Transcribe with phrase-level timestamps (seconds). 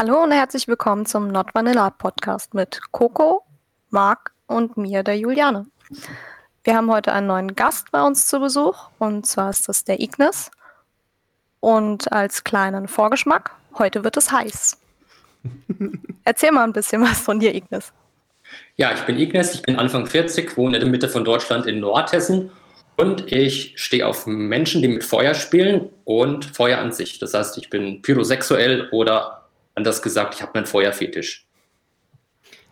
[0.00, 3.44] Hallo und herzlich willkommen zum Not Vanilla Podcast mit Coco,
[3.90, 5.66] Marc und mir, der Juliane.
[6.64, 10.00] Wir haben heute einen neuen Gast bei uns zu Besuch und zwar ist das der
[10.00, 10.50] Ignis.
[11.60, 14.80] Und als kleinen Vorgeschmack, heute wird es heiß.
[16.24, 17.92] Erzähl mal ein bisschen was von dir, Ignis.
[18.76, 21.78] Ja, ich bin Ignis, ich bin Anfang 40, wohne in der Mitte von Deutschland in
[21.80, 22.50] Nordhessen
[22.96, 27.18] und ich stehe auf Menschen, die mit Feuer spielen und Feuer an sich.
[27.18, 29.39] Das heißt, ich bin pyrosexuell oder
[29.74, 31.46] Anders gesagt, ich habe meinen Feuerfetisch.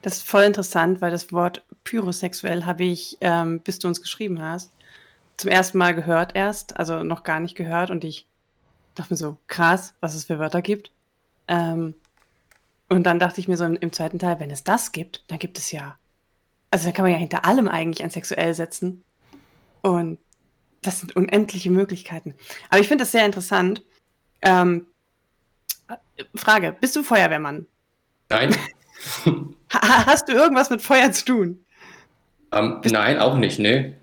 [0.02, 4.40] Das ist voll interessant, weil das Wort pyrosexuell habe ich, ähm, bis du uns geschrieben
[4.40, 4.72] hast,
[5.36, 8.26] zum ersten Mal gehört erst, also noch gar nicht gehört und ich
[8.94, 10.90] dachte mir so, krass, was es für Wörter gibt.
[11.46, 11.94] Ähm,
[12.88, 15.38] und dann dachte ich mir so im, im, zweiten Teil, wenn es das gibt, dann
[15.38, 15.96] gibt es ja,
[16.70, 19.04] also da kann man ja hinter allem eigentlich ein sexuell setzen.
[19.80, 20.18] Und
[20.82, 22.34] das sind unendliche Möglichkeiten.
[22.68, 23.84] Aber ich finde das sehr interessant.
[24.42, 24.86] Ähm,
[26.34, 27.66] Frage, bist du Feuerwehrmann?
[28.28, 28.54] Nein.
[29.70, 31.64] Hast du irgendwas mit Feuer zu tun?
[32.50, 33.94] Um, ähm, nein, auch nicht, ne.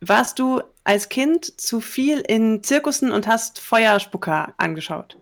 [0.00, 5.16] Warst du als Kind zu viel in Zirkussen und hast Feuerspucker angeschaut?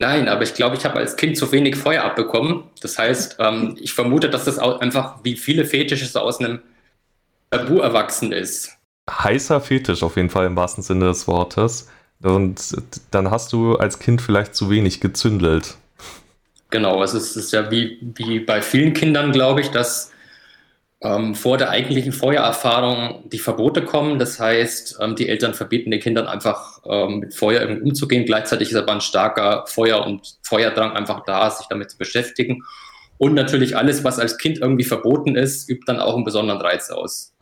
[0.00, 2.64] Nein, aber ich glaube, ich habe als Kind zu wenig Feuer abbekommen.
[2.82, 6.60] Das heißt, ähm, ich vermute, dass das auch einfach wie viele Fetische aus einem
[7.50, 8.76] Tabu erwachsen ist.
[9.10, 11.88] Heißer Fetisch auf jeden Fall im wahrsten Sinne des Wortes.
[12.22, 12.76] Und
[13.10, 15.76] dann hast du als Kind vielleicht zu wenig gezündelt.
[16.70, 20.10] Genau, es ist ja wie, wie bei vielen Kindern, glaube ich, dass
[21.00, 24.18] ähm, vor der eigentlichen Feuererfahrung die Verbote kommen.
[24.18, 28.26] Das heißt, ähm, die Eltern verbieten den Kindern einfach ähm, mit Feuer umzugehen.
[28.26, 32.64] Gleichzeitig ist aber ein starker Feuer- und Feuerdrang einfach da, sich damit zu beschäftigen.
[33.16, 36.90] Und natürlich alles, was als Kind irgendwie verboten ist, übt dann auch einen besonderen Reiz
[36.90, 37.32] aus.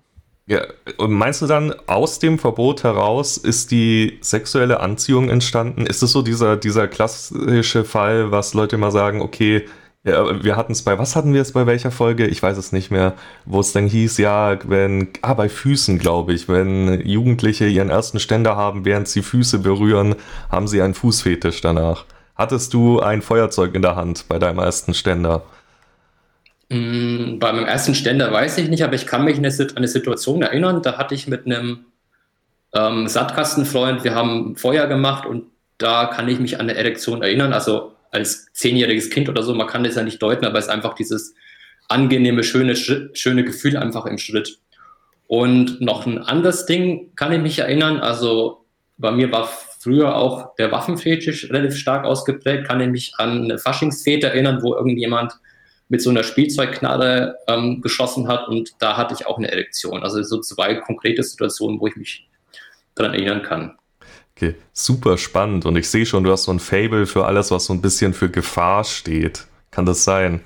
[0.49, 0.63] Ja,
[0.99, 5.87] und meinst du dann, aus dem Verbot heraus ist die sexuelle Anziehung entstanden?
[5.87, 9.67] Ist es so dieser, dieser klassische Fall, was Leute immer sagen, okay,
[10.05, 12.29] ja, wir hatten es bei, was hatten wir es bei welcher Folge?
[12.29, 13.15] Ich weiß es nicht mehr,
[13.45, 18.21] wo es dann hieß, ja, wenn, ah, bei Füßen, glaube ich, wenn Jugendliche ihren ersten
[18.21, 20.15] Ständer haben, während sie Füße berühren,
[20.49, 22.05] haben sie einen Fußfetisch danach.
[22.37, 25.43] Hattest du ein Feuerzeug in der Hand bei deinem ersten Ständer?
[26.69, 29.45] Mm, bei meinem ersten Ständer weiß ich nicht, aber ich kann mich an
[29.77, 31.87] eine Situation erinnern, da hatte ich mit einem
[32.75, 35.45] ähm, Sattkastenfreund, wir haben Feuer gemacht und
[35.79, 37.53] da kann ich mich an eine Erektion erinnern.
[37.53, 40.71] Also als zehnjähriges Kind oder so, man kann das ja nicht deuten, aber es ist
[40.71, 41.35] einfach dieses
[41.89, 44.59] angenehme, schöne, schöne Gefühl einfach im Schritt.
[45.29, 47.99] Und noch ein anderes Ding kann ich mich erinnern.
[47.99, 48.65] Also
[48.97, 52.67] bei mir war früher auch der Waffenfetisch relativ stark ausgeprägt.
[52.67, 55.35] Kann ich mich an eine Faschingsfete erinnern, wo irgendjemand
[55.89, 60.03] mit so einer Spielzeugknarre ähm, geschossen hat und da hatte ich auch eine Erektion.
[60.03, 62.29] Also so zwei konkrete Situationen, wo ich mich
[62.95, 63.79] daran erinnern kann.
[64.37, 67.67] Okay, super spannend und ich sehe schon, du hast so ein Fable für alles, was
[67.67, 69.47] so ein bisschen für Gefahr steht.
[69.71, 70.43] Kann das sein?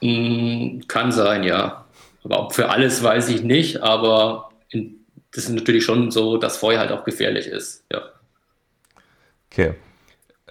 [0.00, 1.84] Mm, kann sein, ja.
[2.24, 6.56] Aber ob für alles weiß ich nicht, aber in, das ist natürlich schon so, dass
[6.56, 8.02] Feuer halt auch gefährlich ist, ja.
[9.50, 9.74] Okay.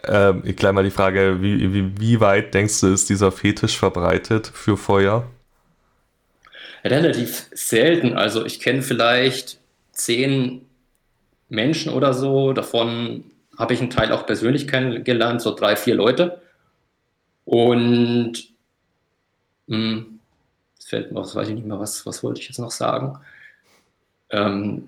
[0.07, 3.77] Ähm, ich gleich mal die Frage, wie, wie, wie weit denkst du, ist dieser Fetisch
[3.77, 5.27] verbreitet für Feuer?
[6.83, 8.17] Relativ selten.
[8.17, 9.59] Also ich kenne vielleicht
[9.91, 10.65] zehn
[11.49, 12.53] Menschen oder so.
[12.53, 13.23] Davon
[13.57, 16.41] habe ich einen Teil auch persönlich kennengelernt, so drei, vier Leute.
[17.45, 18.49] Und
[19.67, 20.19] mh, hm,
[20.83, 23.17] fällt mir, weiß ich nicht mehr, was, was wollte ich jetzt noch sagen?
[24.29, 24.87] Ähm,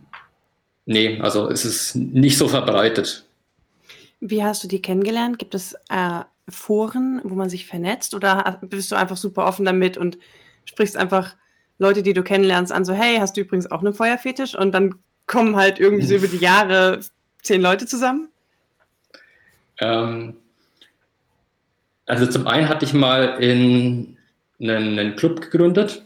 [0.86, 3.27] nee, also es ist nicht so verbreitet.
[4.20, 5.40] Wie hast du die kennengelernt?
[5.40, 9.98] Gibt es äh, Foren, wo man sich vernetzt oder bist du einfach super offen damit
[9.98, 10.18] und
[10.66, 11.36] sprichst einfach
[11.80, 14.58] Leute, die du kennenlernst, an so, hey, hast du übrigens auch einen Feuerfetisch?
[14.58, 14.96] Und dann
[15.28, 17.02] kommen halt irgendwie so über die Jahre
[17.44, 18.30] zehn Leute zusammen?
[19.80, 20.36] Ähm,
[22.08, 24.18] also zum einen hatte ich mal in
[24.60, 26.04] einen, einen Club gegründet,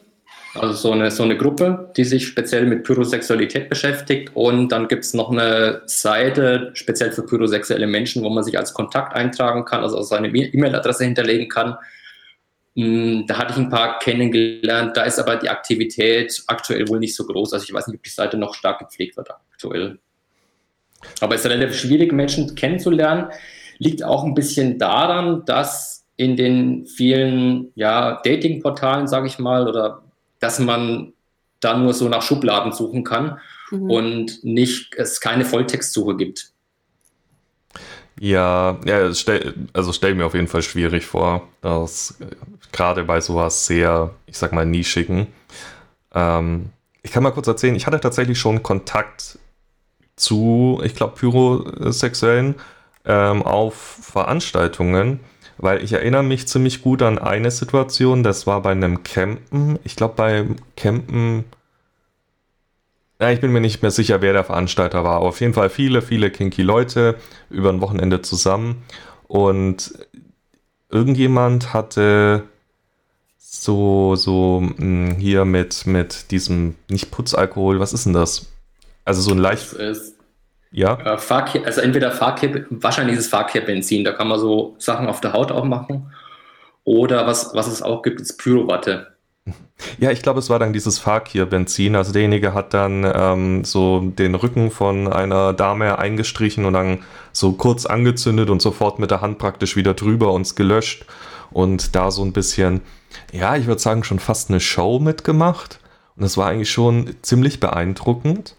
[0.53, 4.31] also so eine, so eine Gruppe, die sich speziell mit Pyrosexualität beschäftigt.
[4.33, 8.73] Und dann gibt es noch eine Seite speziell für pyrosexuelle Menschen, wo man sich als
[8.73, 11.77] Kontakt eintragen kann, also seine E-Mail-Adresse hinterlegen kann.
[12.75, 14.95] Hm, da hatte ich ein paar kennengelernt.
[14.97, 17.53] Da ist aber die Aktivität aktuell wohl nicht so groß.
[17.53, 19.99] Also ich weiß nicht, ob die Seite noch stark gepflegt wird aktuell.
[21.21, 23.27] Aber es ist relativ schwierig, Menschen kennenzulernen.
[23.77, 30.03] Liegt auch ein bisschen daran, dass in den vielen ja, Dating-Portalen, sage ich mal, oder
[30.41, 31.13] dass man
[31.61, 33.39] da nur so nach Schubladen suchen kann
[33.69, 33.89] mhm.
[33.89, 36.51] und nicht es keine Volltextsuche gibt.
[38.19, 42.17] Ja, ja stell, also stell mir auf jeden Fall schwierig vor, dass
[42.71, 45.27] gerade bei sowas sehr, ich sag mal, nischigen.
[46.13, 46.69] Ähm,
[47.03, 49.39] ich kann mal kurz erzählen, ich hatte tatsächlich schon Kontakt
[50.15, 52.55] zu, ich glaube, Pyrosexuellen,
[53.05, 55.19] ähm, auf Veranstaltungen,
[55.61, 59.95] weil ich erinnere mich ziemlich gut an eine Situation, das war bei einem Campen, ich
[59.95, 61.45] glaube beim Campen,
[63.19, 65.69] ja, ich bin mir nicht mehr sicher, wer der Veranstalter war, aber auf jeden Fall
[65.69, 67.15] viele, viele kinky Leute
[67.49, 68.83] über ein Wochenende zusammen
[69.27, 69.93] und
[70.89, 72.43] irgendjemand hatte
[73.37, 78.47] so, so hm, hier mit, mit diesem, nicht Putzalkohol, was ist denn das?
[79.05, 79.75] Also so ein leicht.
[80.71, 80.95] Ja.
[80.95, 85.21] Äh, Fahrkehr, also entweder Fahrkehr, wahrscheinlich ist es Fahrkehrbenzin, da kann man so Sachen auf
[85.21, 86.11] der Haut auch machen.
[86.83, 89.11] Oder was, was es auch gibt, ist Pyrowatte.
[89.99, 91.95] Ja, ich glaube, es war dann dieses Fakir-Benzin.
[91.95, 96.99] Also derjenige hat dann ähm, so den Rücken von einer Dame eingestrichen und dann
[97.31, 101.05] so kurz angezündet und sofort mit der Hand praktisch wieder drüber uns gelöscht
[101.51, 102.81] und da so ein bisschen,
[103.31, 105.79] ja, ich würde sagen, schon fast eine Show mitgemacht.
[106.15, 108.55] Und das war eigentlich schon ziemlich beeindruckend.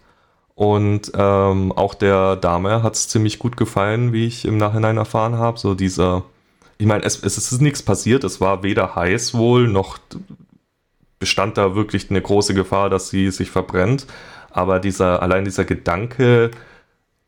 [0.55, 5.37] Und ähm, auch der Dame hat es ziemlich gut gefallen, wie ich im Nachhinein erfahren
[5.37, 5.57] habe.
[5.57, 6.23] So dieser,
[6.77, 9.97] ich meine, es, es ist nichts passiert, es war weder heiß wohl, noch
[11.17, 14.05] bestand da wirklich eine große Gefahr, dass sie sich verbrennt.
[14.51, 16.51] Aber dieser, allein dieser Gedanke,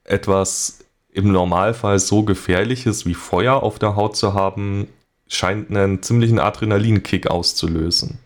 [0.04, 0.80] etwas
[1.12, 4.88] im Normalfall so gefährliches wie Feuer auf der Haut zu haben,
[5.28, 8.19] scheint einen ziemlichen Adrenalinkick auszulösen.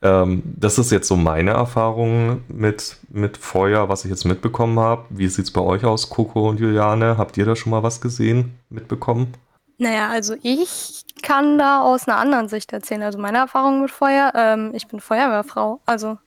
[0.00, 5.04] Ähm, das ist jetzt so meine Erfahrung mit, mit Feuer, was ich jetzt mitbekommen habe.
[5.10, 7.18] Wie sieht es bei euch aus, Coco und Juliane?
[7.18, 9.34] Habt ihr da schon mal was gesehen, mitbekommen?
[9.78, 13.02] Naja, also ich kann da aus einer anderen Sicht erzählen.
[13.02, 15.80] Also meine Erfahrung mit Feuer, ähm, ich bin Feuerwehrfrau.
[15.86, 16.18] Also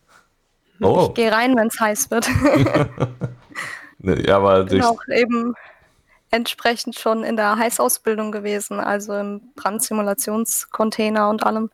[0.81, 1.07] oh.
[1.07, 2.29] ich gehe rein, wenn es heiß wird.
[4.27, 5.53] ja, aber ich bin auch eben
[6.29, 11.69] entsprechend schon in der Heißausbildung gewesen, also im Brandsimulationscontainer und allem.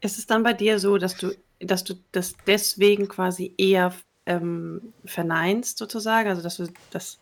[0.00, 3.94] Ist es dann bei dir so, dass du, dass du das deswegen quasi eher
[4.26, 6.28] ähm, verneinst, sozusagen?
[6.28, 7.20] Also dass du das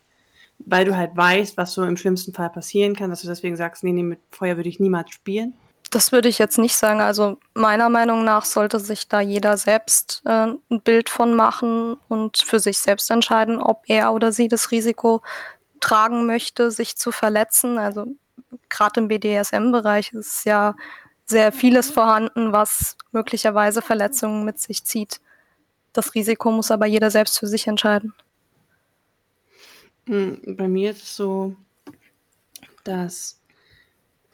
[0.65, 3.83] weil du halt weißt, was so im schlimmsten Fall passieren kann, dass du deswegen sagst,
[3.83, 5.53] nee, nee, mit Feuer würde ich niemals spielen?
[5.91, 7.01] Das würde ich jetzt nicht sagen.
[7.01, 12.37] Also meiner Meinung nach sollte sich da jeder selbst äh, ein Bild von machen und
[12.37, 15.21] für sich selbst entscheiden, ob er oder sie das Risiko
[15.79, 17.79] tragen möchte, sich zu verletzen.
[17.79, 18.05] Also
[18.67, 20.75] gerade im BDSM-Bereich ist ja
[21.29, 25.21] sehr vieles vorhanden, was möglicherweise Verletzungen mit sich zieht.
[25.93, 28.13] Das Risiko muss aber jeder selbst für sich entscheiden.
[30.05, 31.55] Hm, bei mir ist es so,
[32.83, 33.39] dass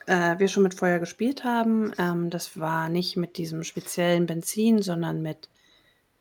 [0.06, 1.92] äh, wir schon mit Feuer gespielt haben.
[1.98, 5.50] Ähm, das war nicht mit diesem speziellen Benzin, sondern mit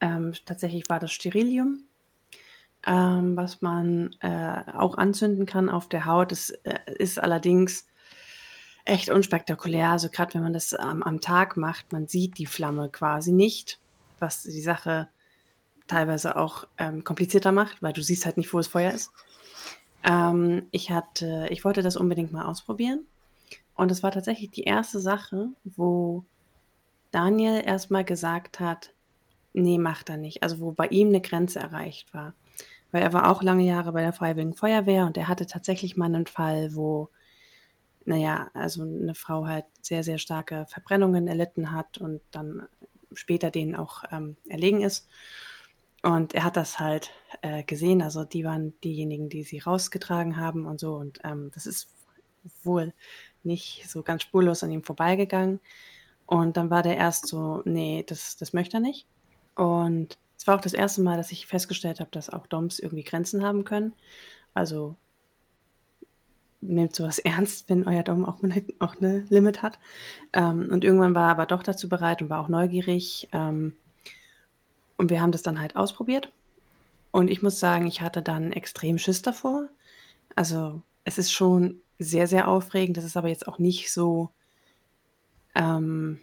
[0.01, 1.85] ähm, tatsächlich war das Sterilium,
[2.87, 6.33] ähm, was man äh, auch anzünden kann auf der Haut.
[6.33, 7.87] Das äh, ist allerdings
[8.85, 9.91] echt unspektakulär.
[9.91, 13.79] Also gerade wenn man das ähm, am Tag macht, man sieht die Flamme quasi nicht,
[14.19, 15.09] was die Sache
[15.87, 19.11] teilweise auch ähm, komplizierter macht, weil du siehst halt nicht, wo das Feuer ist.
[20.03, 23.07] Ähm, ich hatte ich wollte das unbedingt mal ausprobieren
[23.75, 26.25] und es war tatsächlich die erste Sache, wo
[27.11, 28.93] Daniel erstmal gesagt hat:
[29.53, 32.35] „Ne, macht er nicht.“ Also, wo bei ihm eine Grenze erreicht war.
[32.93, 36.07] Weil er war auch lange Jahre bei der Freiwilligen Feuerwehr und er hatte tatsächlich mal
[36.07, 37.11] einen Fall, wo
[38.05, 42.69] naja, also eine Frau halt sehr, sehr starke Verbrennungen erlitten hat und dann
[43.13, 45.09] später denen auch, ähm, erlegen ist.
[46.03, 48.03] Und er hat das halt äh, gesehen.
[48.03, 50.95] Also die waren diejenigen, die sie rausgetragen haben und so.
[50.97, 51.89] Und ähm, das ist
[52.63, 52.93] wohl
[53.43, 55.61] nicht so ganz spurlos an ihm vorbeigegangen.
[56.27, 59.07] Und dann war der erst so, nee, das, das möchte er nicht.
[59.55, 63.05] Und es war auch das erste Mal, dass ich festgestellt habe, dass auch DOMs irgendwie
[63.05, 63.95] Grenzen haben können.
[64.53, 64.97] Also
[66.69, 68.39] nehmt sowas ernst, wenn euer Dom auch
[68.79, 69.79] auch eine Limit hat.
[70.33, 73.29] Ähm, und irgendwann war er aber doch dazu bereit und war auch neugierig.
[73.33, 73.75] Ähm,
[74.97, 76.33] und wir haben das dann halt ausprobiert.
[77.11, 79.69] Und ich muss sagen, ich hatte dann extrem Schiss davor.
[80.35, 82.97] Also es ist schon sehr, sehr aufregend.
[82.97, 84.31] Das ist aber jetzt auch nicht so
[85.55, 86.19] ähm,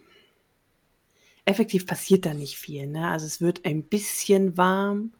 [1.44, 2.86] effektiv passiert da nicht viel.
[2.86, 3.08] Ne?
[3.08, 5.12] Also es wird ein bisschen warm,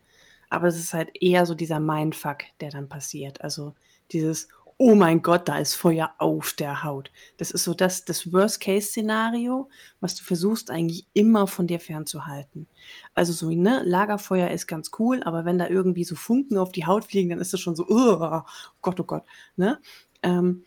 [0.51, 3.41] aber es ist halt eher so dieser Mindfuck, der dann passiert.
[3.41, 3.75] Also
[4.13, 4.49] dieses,
[4.79, 7.11] oh mein Gott, da ist Feuer auf der Haut.
[7.37, 9.69] Das ist so das, das Worst-Case-Szenario,
[10.01, 12.67] was du versuchst eigentlich immer von dir fernzuhalten.
[13.15, 16.87] Also so, ne, Lagerfeuer ist ganz cool, aber wenn da irgendwie so Funken auf die
[16.87, 18.43] Haut fliegen, dann ist das schon so, oh
[18.81, 19.25] Gott, oh Gott,
[19.57, 19.81] ne?
[20.23, 20.65] Ähm,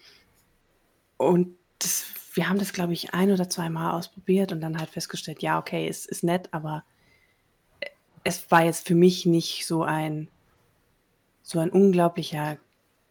[1.18, 4.90] und das, wir haben das, glaube ich, ein oder zwei Mal ausprobiert und dann halt
[4.90, 6.84] festgestellt, ja, okay, es ist nett, aber
[8.24, 10.30] es war jetzt für mich nicht so ein,
[11.44, 12.58] so ein unglaublicher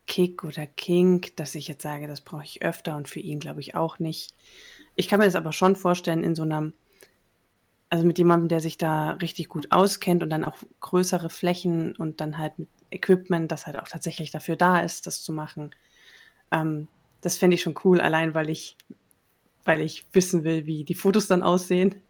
[0.07, 3.61] Kick oder Kink, dass ich jetzt sage, das brauche ich öfter und für ihn glaube
[3.61, 4.35] ich auch nicht.
[4.97, 6.73] Ich kann mir das aber schon vorstellen in so einer,
[7.89, 12.21] also mit jemandem, der sich da richtig gut auskennt und dann auch größere Flächen und
[12.21, 15.75] dann halt mit Equipment, das halt auch tatsächlich dafür da ist, das zu machen.
[16.51, 16.89] Ähm,
[17.21, 18.77] das fände ich schon cool, allein weil ich,
[19.65, 22.03] weil ich wissen will, wie die Fotos dann aussehen.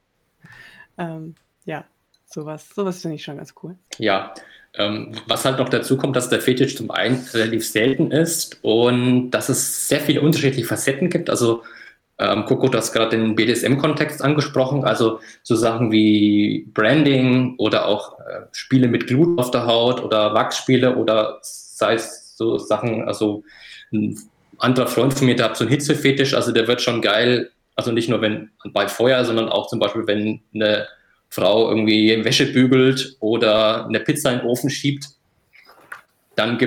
[0.98, 1.34] Ähm,
[1.64, 1.84] ja,
[2.34, 3.76] sowas, sowas finde ich schon ganz cool.
[3.98, 4.34] Ja,
[4.74, 9.30] ähm, was halt noch dazu kommt, dass der Fetisch zum einen relativ selten ist und
[9.30, 11.30] dass es sehr viele unterschiedliche Facetten gibt.
[11.30, 11.62] Also
[12.18, 18.18] ähm, Coco, du hast gerade den BDSM-Kontext angesprochen, also so Sachen wie Branding oder auch
[18.20, 23.44] äh, Spiele mit Glut auf der Haut oder Wachsspiele oder sei es so Sachen, also
[23.92, 24.18] ein
[24.58, 27.90] anderer Freund von mir, der hat so einen Hitzefetisch, also der wird schon geil, also
[27.92, 30.86] nicht nur wenn bei Feuer, sondern auch zum Beispiel, wenn eine
[31.34, 35.08] Frau irgendwie Wäsche bügelt oder eine Pizza in den Ofen schiebt.
[36.36, 36.58] Dann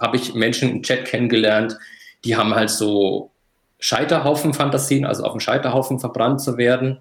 [0.00, 1.78] habe ich Menschen im Chat kennengelernt,
[2.24, 3.30] die haben halt so
[3.78, 6.98] Scheiterhaufen-Fantasien, also auf dem Scheiterhaufen verbrannt zu werden.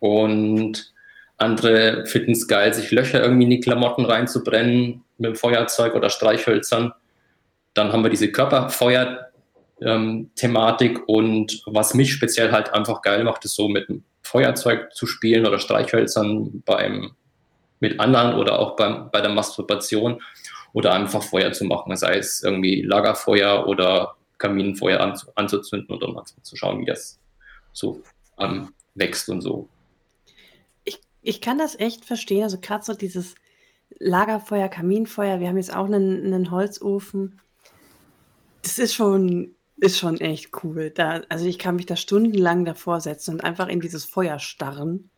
[0.00, 0.92] Und
[1.36, 6.10] andere finden es geil, sich Löcher irgendwie in die Klamotten reinzubrennen mit dem Feuerzeug oder
[6.10, 6.92] Streichhölzern.
[7.74, 13.54] Dann haben wir diese Körperfeuer-Thematik ähm, und was mich speziell halt einfach geil macht, ist
[13.54, 17.12] so mit dem Feuerzeug zu spielen oder Streichhölzern beim,
[17.80, 20.20] mit anderen oder auch beim, bei der Masturbation
[20.74, 26.24] oder einfach Feuer zu machen, sei es irgendwie Lagerfeuer oder Kaminfeuer an, anzuzünden und mal
[26.42, 27.18] zu schauen, wie das
[27.72, 28.02] so
[28.38, 29.68] ähm, wächst und so.
[30.84, 33.34] Ich, ich kann das echt verstehen, also gerade so dieses
[33.98, 37.40] Lagerfeuer, Kaminfeuer, wir haben jetzt auch einen, einen Holzofen.
[38.62, 40.90] Das ist schon ist schon echt cool.
[40.90, 45.10] Da, also ich kann mich da stundenlang davor setzen und einfach in dieses Feuer starren.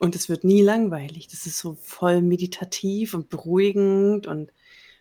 [0.00, 1.28] Und es wird nie langweilig.
[1.28, 4.52] Das ist so voll meditativ und beruhigend und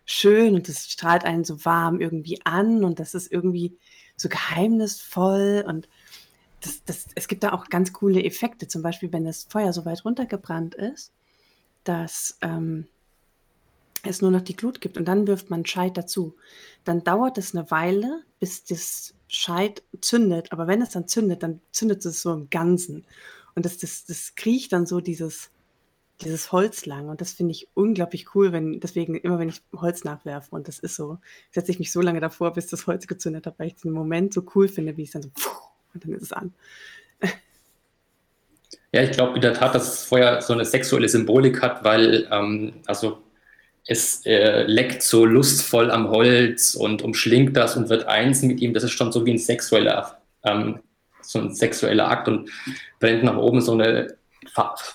[0.05, 3.77] schön und das strahlt einen so warm irgendwie an und das ist irgendwie
[4.15, 5.89] so geheimnisvoll und
[6.61, 8.67] das, das, es gibt da auch ganz coole Effekte.
[8.67, 11.13] Zum Beispiel, wenn das Feuer so weit runtergebrannt ist,
[11.83, 12.87] dass ähm,
[14.07, 16.35] es nur noch die Glut gibt und dann wirft man Scheit dazu.
[16.83, 21.61] Dann dauert es eine Weile, bis das Scheit zündet, aber wenn es dann zündet, dann
[21.71, 23.05] zündet es so im Ganzen.
[23.55, 25.49] Und das, das, das kriecht dann so dieses,
[26.21, 27.09] dieses Holz lang.
[27.09, 30.79] Und das finde ich unglaublich cool, wenn, deswegen immer wenn ich Holz nachwerfe und das
[30.79, 31.19] ist so,
[31.51, 34.33] setze ich mich so lange davor, bis das Holz gezündet hat, weil ich den Moment
[34.33, 35.29] so cool finde, wie es dann so,
[35.93, 36.53] und dann ist es an.
[38.93, 42.27] Ja, ich glaube in der Tat, dass das Feuer so eine sexuelle Symbolik hat, weil
[42.31, 43.21] ähm, also
[43.87, 48.73] es äh, leckt so lustvoll am Holz und umschlingt das und wird eins mit ihm.
[48.73, 50.79] Das ist schon so wie ein sexueller, ähm,
[51.21, 52.49] so ein sexueller Akt und
[52.99, 54.17] brennt nach oben so eine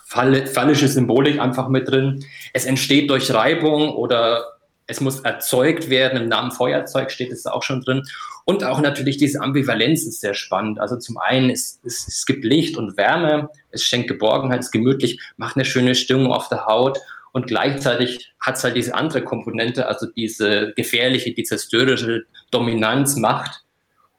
[0.06, 2.24] phallische Symbolik einfach mit drin.
[2.52, 4.44] Es entsteht durch Reibung oder
[4.86, 6.22] es muss erzeugt werden.
[6.22, 8.02] Im Namen Feuerzeug steht es auch schon drin.
[8.44, 10.80] Und auch natürlich diese Ambivalenz ist sehr spannend.
[10.80, 14.72] Also zum einen, es, es, es gibt Licht und Wärme, es schenkt Geborgenheit, es ist
[14.72, 16.98] gemütlich, macht eine schöne Stimmung auf der Haut
[17.32, 23.64] und gleichzeitig hat es halt diese andere Komponente, also diese gefährliche, die zerstörerische Dominanz, Macht.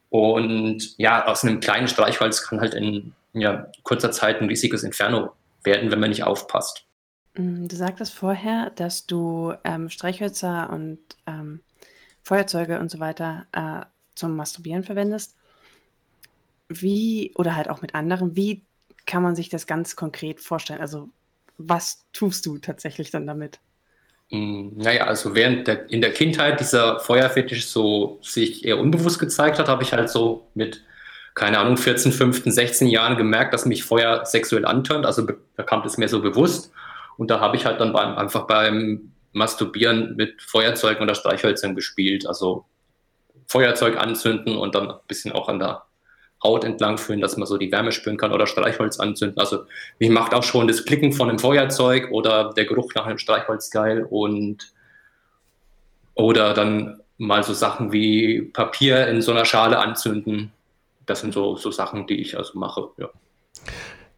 [0.10, 5.32] Und ja, aus einem kleinen Streichholz kann halt in ja, kurzer Zeit ein riesiges Inferno
[5.64, 6.86] werden, wenn man nicht aufpasst.
[7.36, 11.62] Mm, du sagtest vorher, dass du ähm, Streichhölzer und ähm,
[12.24, 15.36] Feuerzeuge und so weiter äh, zum Masturbieren verwendest.
[16.70, 18.64] Wie, oder halt auch mit anderen, wie
[19.06, 20.82] kann man sich das ganz konkret vorstellen?
[20.82, 21.10] Also
[21.58, 23.60] was tust du tatsächlich dann damit?
[24.30, 29.60] Mm, naja, also während der, in der Kindheit dieser Feuerfetisch so sich eher unbewusst gezeigt
[29.60, 30.84] hat, habe ich halt so mit,
[31.36, 35.06] keine Ahnung, 14, 15, 16 Jahren gemerkt, dass mich Feuer sexuell antönt.
[35.06, 36.72] Also da kam es mir so bewusst.
[37.18, 42.26] Und da habe ich halt dann beim, einfach beim Masturbieren mit Feuerzeugen oder Streichhölzern gespielt.
[42.26, 42.66] Also
[43.48, 45.84] Feuerzeug anzünden und dann ein bisschen auch an der
[46.44, 49.40] Haut entlang führen, dass man so die Wärme spüren kann oder Streichholz anzünden.
[49.40, 49.64] Also
[50.00, 53.70] mich macht auch schon das Klicken von einem Feuerzeug oder der Geruch nach einem Streichholz
[53.70, 54.74] geil und
[56.16, 60.52] oder dann mal so Sachen wie Papier in so einer Schale anzünden.
[61.06, 63.10] Das sind so, so Sachen, die ich also mache, ja.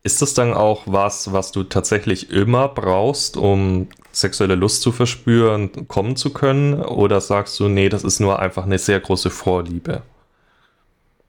[0.04, 5.88] Ist das dann auch was, was du tatsächlich immer brauchst, um sexuelle Lust zu verspüren,
[5.88, 6.76] kommen zu können?
[6.80, 10.04] Oder sagst du, nee, das ist nur einfach eine sehr große Vorliebe?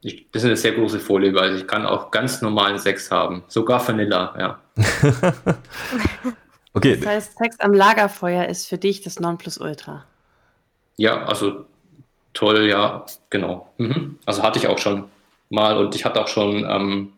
[0.06, 1.40] Ich, das ist eine sehr große Vorliebe.
[1.40, 3.42] Also ich kann auch ganz normalen Sex haben.
[3.48, 4.60] Sogar Vanilla, ja.
[6.74, 6.96] okay.
[6.96, 10.04] Das heißt, Sex am Lagerfeuer ist für dich das Nonplusultra.
[10.96, 11.66] Ja, also
[12.34, 13.72] toll, ja, genau.
[13.78, 14.20] Mhm.
[14.24, 15.10] Also hatte ich auch schon
[15.50, 17.12] mal und ich hatte auch schon ähm,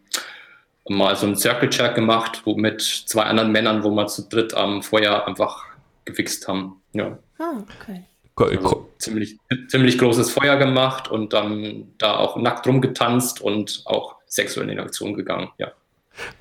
[0.88, 4.54] mal so einen Circle Check gemacht, wo mit zwei anderen Männern, wo wir zu dritt
[4.54, 5.62] am Feuer einfach
[6.06, 6.80] gefixt haben.
[6.94, 7.18] Ja.
[7.38, 8.06] Ah, okay.
[8.40, 14.68] Also ziemlich, ziemlich großes Feuer gemacht und dann da auch nackt rumgetanzt und auch sexuell
[14.70, 15.72] in Aktion gegangen, ja.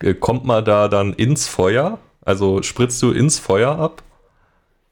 [0.01, 1.99] Äh, kommt man da dann ins Feuer?
[2.21, 4.03] Also spritzt du ins Feuer ab?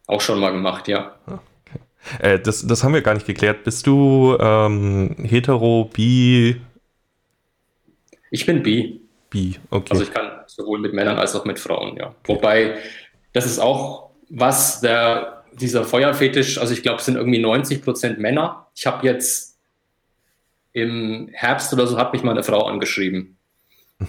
[0.08, 1.16] Auch schon mal gemacht, ja.
[1.26, 1.80] Okay.
[2.20, 3.64] Äh, das, das haben wir gar nicht geklärt.
[3.64, 6.62] Bist du ähm, hetero, bi?
[8.30, 9.02] Ich bin bi.
[9.30, 9.92] Bi, okay.
[9.92, 12.14] Also ich kann sowohl mit Männern als auch mit Frauen, ja.
[12.26, 12.78] Wobei,
[13.34, 18.20] das ist auch was der, dieser Feuerfetisch, also ich glaube, es sind irgendwie 90 Prozent
[18.20, 18.68] Männer.
[18.76, 19.58] Ich habe jetzt
[20.74, 23.38] im Herbst oder so hat mich mal eine Frau angeschrieben,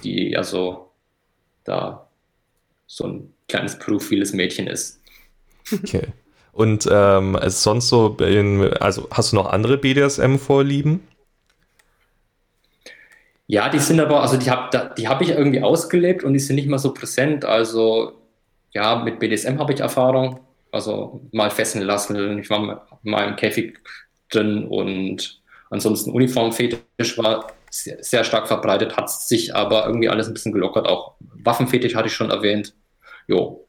[0.03, 0.91] die also
[1.65, 2.09] da
[2.87, 5.01] so ein kleines profiles Mädchen ist.
[5.73, 6.09] Okay.
[6.53, 11.07] Und ähm, sonst so, in, also hast du noch andere BDSM-Vorlieben?
[13.47, 16.57] Ja, die sind aber, also die habe die hab ich irgendwie ausgelebt und die sind
[16.57, 17.45] nicht mehr so präsent.
[17.45, 18.13] Also
[18.73, 20.41] ja, mit BDSM habe ich Erfahrung.
[20.77, 22.39] Also mal fesseln lassen.
[22.39, 23.81] Ich war mal im Käfig
[24.31, 25.41] drin und
[25.71, 30.87] ansonsten Uniformfetisch war sehr, sehr stark verbreitet, hat sich aber irgendwie alles ein bisschen gelockert.
[30.87, 32.75] Auch Waffenfetisch hatte ich schon erwähnt.
[33.27, 33.67] Jo.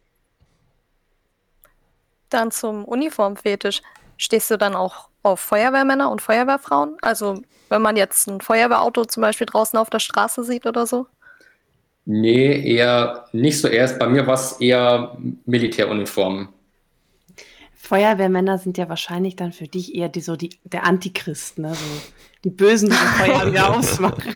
[2.30, 3.82] Dann zum Uniformfetisch.
[4.18, 6.98] Stehst du dann auch auf Feuerwehrmänner und Feuerwehrfrauen?
[7.02, 11.08] Also wenn man jetzt ein Feuerwehrauto zum Beispiel draußen auf der Straße sieht oder so?
[12.06, 14.00] Nee, eher nicht so erst.
[14.00, 16.50] Bei mir war es eher Militäruniformen.
[17.88, 21.74] Feuerwehrmänner sind ja wahrscheinlich dann für dich eher die, so die, der Antichrist, ne?
[21.74, 21.86] So
[22.44, 24.36] die Bösen, die Feuer wieder ausmachen.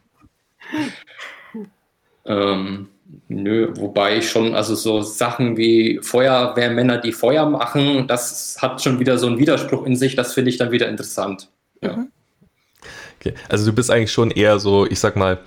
[2.24, 2.88] Ähm,
[3.28, 9.00] nö, wobei ich schon, also so Sachen wie Feuerwehrmänner, die Feuer machen, das hat schon
[9.00, 11.50] wieder so einen Widerspruch in sich, das finde ich dann wieder interessant.
[11.82, 11.98] Ja.
[11.98, 12.12] Mhm.
[13.20, 13.34] Okay.
[13.50, 15.40] Also du bist eigentlich schon eher so, ich sag mal,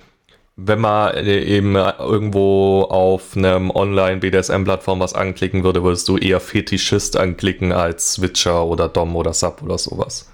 [0.57, 7.73] wenn man eben irgendwo auf einem Online-BDSM-Plattform was anklicken würde, würdest du eher Fetischist anklicken
[7.73, 10.31] als Switcher oder Dom oder Sub oder sowas.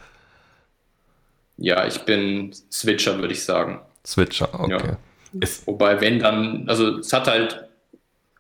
[1.58, 3.82] Ja, ich bin Switcher, würde ich sagen.
[4.06, 4.98] Switcher, okay.
[5.34, 5.48] Ja.
[5.66, 7.70] Wobei, wenn dann, also es hat halt,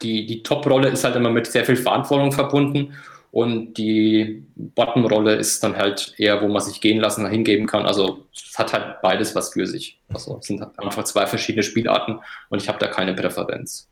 [0.01, 2.93] die, die Top-Rolle ist halt immer mit sehr viel Verantwortung verbunden
[3.31, 7.85] und die Bottom-Rolle ist dann halt eher, wo man sich gehen lassen, hingeben kann.
[7.85, 9.99] Also es hat halt beides was für sich.
[10.09, 13.87] Also es sind einfach zwei verschiedene Spielarten und ich habe da keine Präferenz.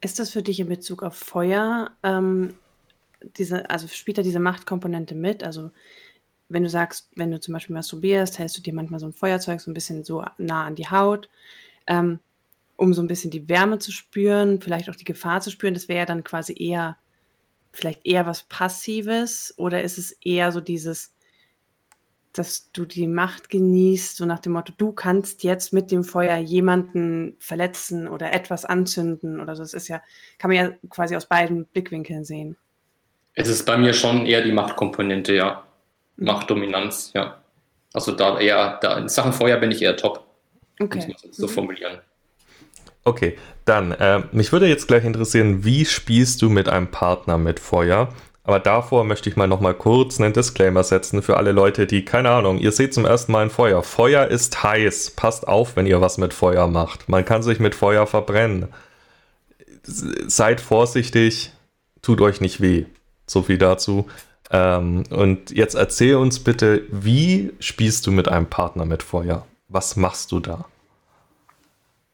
[0.00, 2.54] Ist das für dich in Bezug auf Feuer, ähm,
[3.36, 5.44] diese, also spielt da diese Machtkomponente mit?
[5.44, 5.70] Also
[6.48, 9.60] wenn du sagst, wenn du zum Beispiel masturbierst, hältst du dir manchmal so ein Feuerzeug
[9.60, 11.28] so ein bisschen so nah an die Haut,
[11.86, 12.18] ähm,
[12.76, 15.74] um so ein bisschen die Wärme zu spüren, vielleicht auch die Gefahr zu spüren.
[15.74, 16.96] Das wäre ja dann quasi eher
[17.72, 21.14] vielleicht eher was Passives oder ist es eher so dieses,
[22.32, 26.36] dass du die Macht genießt, so nach dem Motto, du kannst jetzt mit dem Feuer
[26.38, 29.62] jemanden verletzen oder etwas anzünden oder so.
[29.62, 30.02] Das ist ja,
[30.38, 32.56] kann man ja quasi aus beiden Blickwinkeln sehen.
[33.34, 35.66] Es ist bei mir schon eher die Machtkomponente, ja.
[36.16, 36.26] Mhm.
[36.26, 37.42] Machtdominanz, ja.
[37.94, 40.26] Also da eher, da in Sachen Feuer bin ich eher top.
[40.80, 40.98] Okay.
[40.98, 41.50] Muss man so mhm.
[41.50, 42.00] formulieren.
[43.04, 47.58] Okay, dann, äh, mich würde jetzt gleich interessieren, wie spielst du mit einem Partner mit
[47.58, 48.08] Feuer?
[48.44, 52.04] Aber davor möchte ich mal noch mal kurz einen Disclaimer setzen für alle Leute, die,
[52.04, 53.82] keine Ahnung, ihr seht zum ersten Mal ein Feuer.
[53.82, 55.12] Feuer ist heiß.
[55.12, 57.08] Passt auf, wenn ihr was mit Feuer macht.
[57.08, 58.68] Man kann sich mit Feuer verbrennen.
[59.84, 61.52] Seid vorsichtig,
[62.02, 62.86] tut euch nicht weh.
[63.26, 64.08] So viel dazu.
[64.50, 69.46] Ähm, und jetzt erzähl uns bitte, wie spielst du mit einem Partner mit Feuer?
[69.68, 70.66] Was machst du da?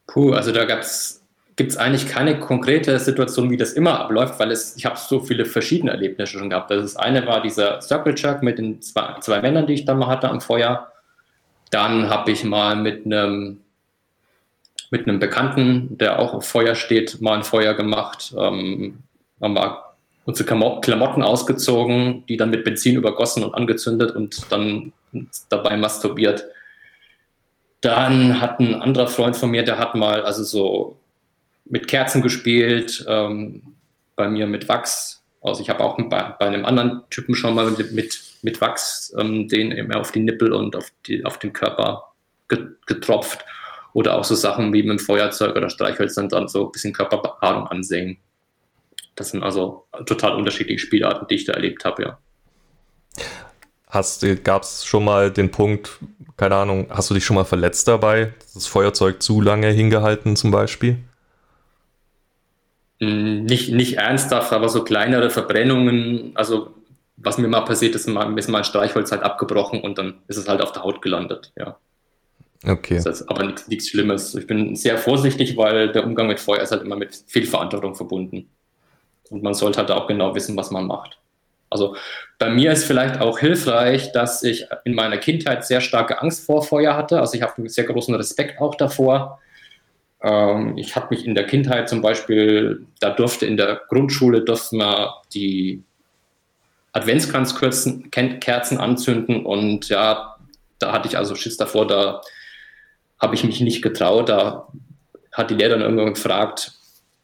[0.09, 4.75] Puh, also da gibt es eigentlich keine konkrete Situation, wie das immer abläuft, weil es,
[4.77, 6.71] ich habe so viele verschiedene Erlebnisse schon gehabt.
[6.71, 10.09] Das eine war dieser Circle Jerk mit den zwei, zwei Männern, die ich dann mal
[10.09, 10.89] hatte am Feuer.
[11.71, 13.61] Dann habe ich mal mit einem
[14.91, 18.35] mit einem Bekannten, der auch auf Feuer steht, mal ein Feuer gemacht.
[18.35, 19.01] Ähm,
[19.39, 19.85] haben wir
[20.25, 20.49] unsere
[20.81, 24.93] Klamotten ausgezogen, die dann mit Benzin übergossen und angezündet und dann
[25.51, 26.47] dabei masturbiert.
[27.81, 30.99] Dann hat ein anderer Freund von mir, der hat mal also so
[31.65, 33.63] mit Kerzen gespielt, ähm,
[34.17, 35.23] bei mir mit Wachs.
[35.41, 37.93] Also ich habe auch bei, bei, einem anderen Typen schon mal mit,
[38.43, 42.13] mit, Wachs ähm, den eben auf die Nippel und auf, die, auf den Körper
[42.49, 43.45] getropft.
[43.93, 47.69] Oder auch so Sachen wie mit dem Feuerzeug oder Streichhölzern dann so ein bisschen Körperbehaarung
[47.69, 48.19] ansehen.
[49.15, 52.19] Das sind also total unterschiedliche Spielarten, die ich da erlebt habe, ja.
[53.91, 55.99] Gab es schon mal den Punkt,
[56.37, 58.35] keine Ahnung, hast du dich schon mal verletzt dabei?
[58.55, 60.99] Das Feuerzeug zu lange hingehalten zum Beispiel?
[63.01, 66.33] Hm, nicht, nicht ernsthaft, aber so kleinere Verbrennungen.
[66.35, 66.75] Also,
[67.17, 70.49] was mir mal passiert ist, ist mal ein Streichholz halt abgebrochen und dann ist es
[70.49, 71.79] halt auf der Haut gelandet, ja.
[72.67, 72.97] Okay.
[72.97, 74.35] Das heißt aber nichts, nichts Schlimmes.
[74.35, 77.95] Ich bin sehr vorsichtig, weil der Umgang mit Feuer ist halt immer mit viel Verantwortung
[77.95, 78.49] verbunden.
[79.31, 81.19] Und man sollte halt auch genau wissen, was man macht.
[81.71, 81.97] Also
[82.39, 86.63] bei mir ist vielleicht auch hilfreich, dass ich in meiner Kindheit sehr starke Angst vor
[86.63, 87.21] Feuer hatte.
[87.21, 89.41] Also ich habe einen sehr großen Respekt auch davor.
[90.23, 94.77] Ähm, ich habe mich in der Kindheit zum Beispiel, da durfte in der Grundschule durfte
[94.77, 95.83] man die
[96.93, 100.37] Adventskranzkerzen Kerzen anzünden und ja,
[100.79, 102.23] da hatte ich also Schiss davor, da
[103.19, 104.29] habe ich mich nicht getraut.
[104.29, 104.69] Da
[105.33, 106.73] hat die Lehrerin irgendwann gefragt,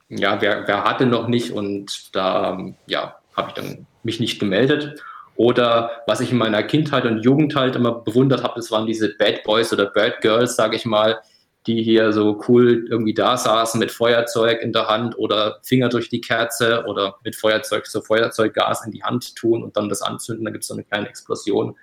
[0.09, 5.01] ja, wer, wer hatte noch nicht und da ja, habe ich dann mich nicht gemeldet.
[5.37, 9.15] Oder was ich in meiner Kindheit und Jugend halt immer bewundert habe, das waren diese
[9.17, 11.21] Bad Boys oder Bad Girls, sage ich mal,
[11.67, 16.09] die hier so cool irgendwie da saßen mit Feuerzeug in der Hand oder Finger durch
[16.09, 20.45] die Kerze oder mit Feuerzeug, so Feuerzeuggas in die Hand tun und dann das anzünden,
[20.45, 21.75] dann gibt es so eine kleine Explosion.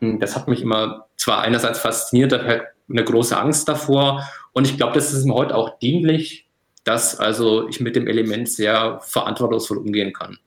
[0.00, 4.26] Hm, das hat mich immer zwar einerseits fasziniert, aber eine große Angst davor.
[4.52, 6.48] Und ich glaube, das ist mir heute auch dienlich,
[6.84, 10.38] dass also ich mit dem Element sehr verantwortungsvoll umgehen kann.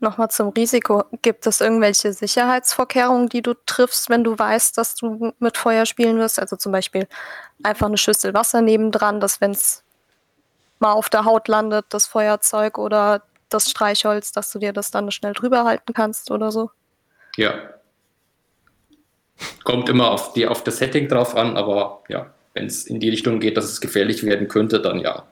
[0.00, 1.04] Nochmal zum Risiko.
[1.22, 6.18] Gibt es irgendwelche Sicherheitsvorkehrungen, die du triffst, wenn du weißt, dass du mit Feuer spielen
[6.18, 6.38] wirst?
[6.38, 7.08] Also zum Beispiel
[7.64, 9.82] einfach eine Schüssel Wasser nebendran, dass wenn es
[10.78, 15.10] mal auf der Haut landet, das Feuerzeug oder das Streichholz, dass du dir das dann
[15.10, 16.70] schnell drüber halten kannst oder so?
[17.36, 17.54] Ja.
[19.64, 23.08] Kommt immer auf, die, auf das Setting drauf an, aber ja, wenn es in die
[23.08, 25.24] Richtung geht, dass es gefährlich werden könnte, dann ja.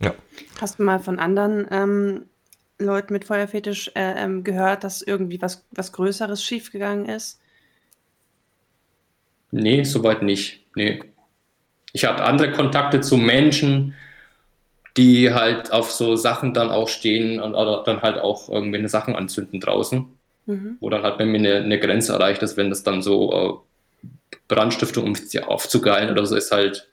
[0.00, 0.14] Ja.
[0.60, 2.28] Hast du mal von anderen ähm,
[2.78, 7.40] Leuten mit Feuerfetisch äh, ähm, gehört, dass irgendwie was, was Größeres schiefgegangen ist?
[9.50, 10.66] Nee, soweit nicht.
[10.74, 11.02] Nee.
[11.92, 13.94] Ich habe andere Kontakte zu Menschen,
[14.96, 19.14] die halt auf so Sachen dann auch stehen und oder dann halt auch irgendwelche Sachen
[19.14, 20.06] anzünden draußen.
[20.46, 20.76] Mhm.
[20.80, 23.62] Wo dann halt bei mir eine, eine, Grenze erreicht ist, wenn das dann so
[24.02, 24.06] äh,
[24.48, 26.88] Brandstiftung, um sie aufzugeilen oder so ist halt,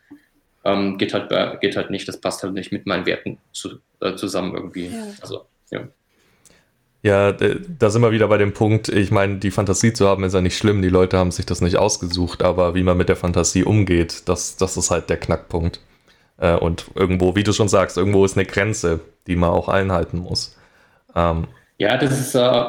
[0.64, 4.16] ähm, geht halt geht halt nicht, das passt halt nicht mit meinen Werten zu, äh,
[4.16, 4.88] zusammen irgendwie.
[4.88, 5.04] Ja.
[5.22, 5.88] Also ja.
[7.02, 10.34] Ja, da sind wir wieder bei dem Punkt, ich meine, die Fantasie zu haben ist
[10.34, 13.16] ja nicht schlimm, die Leute haben sich das nicht ausgesucht, aber wie man mit der
[13.16, 15.80] Fantasie umgeht, das, das ist halt der Knackpunkt.
[16.38, 20.18] Äh, und irgendwo, wie du schon sagst, irgendwo ist eine Grenze, die man auch einhalten
[20.18, 20.58] muss.
[21.16, 21.48] Ähm.
[21.78, 22.66] Ja, das ist, äh,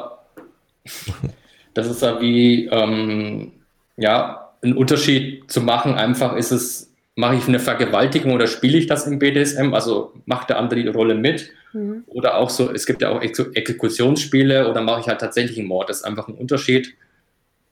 [1.74, 3.50] das ist äh, wie, ähm,
[3.96, 6.89] ja, ein Unterschied zu machen, einfach ist es,
[7.20, 10.88] mache ich eine Vergewaltigung oder spiele ich das im BDSM, also macht der andere die
[10.88, 12.04] Rolle mit Mhm.
[12.06, 15.88] Oder auch so, es gibt ja auch Exekutionsspiele oder mache ich halt tatsächlich einen Mord.
[15.88, 16.94] Das ist einfach ein Unterschied.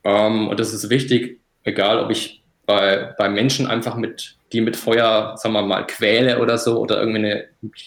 [0.04, 4.76] Ähm, und das ist wichtig, egal ob ich bei, bei Menschen einfach mit, die mit
[4.76, 7.44] Feuer, sagen wir mal, quäle oder so oder irgendwie, eine,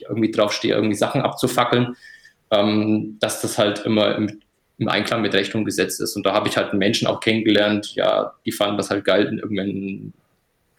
[0.07, 1.95] irgendwie draufstehe, irgendwie Sachen abzufackeln,
[2.51, 4.41] ähm, dass das halt immer im,
[4.79, 6.15] im Einklang mit Recht gesetzt ist.
[6.15, 9.37] Und da habe ich halt Menschen auch kennengelernt, ja, die fanden das halt geil in
[9.37, 10.13] irgendwelchen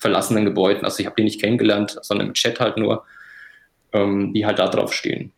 [0.02, 0.84] verlassenen Gebäuden.
[0.84, 3.04] Also ich habe die nicht kennengelernt, sondern im Chat halt nur
[3.92, 5.32] ähm, die halt da drauf stehen.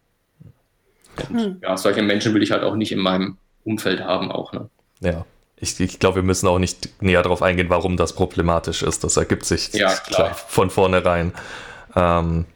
[1.29, 1.57] Und, hm.
[1.62, 4.53] ja, solche Menschen will ich halt auch nicht in meinem Umfeld haben, auch.
[4.53, 4.68] Ne?
[5.00, 5.24] Ja.
[5.57, 9.05] Ich, ich glaube, wir müssen auch nicht näher darauf eingehen, warum das problematisch ist.
[9.05, 10.35] Das ergibt sich ja, klar.
[10.35, 11.33] von vornherein.
[11.94, 12.46] Ähm,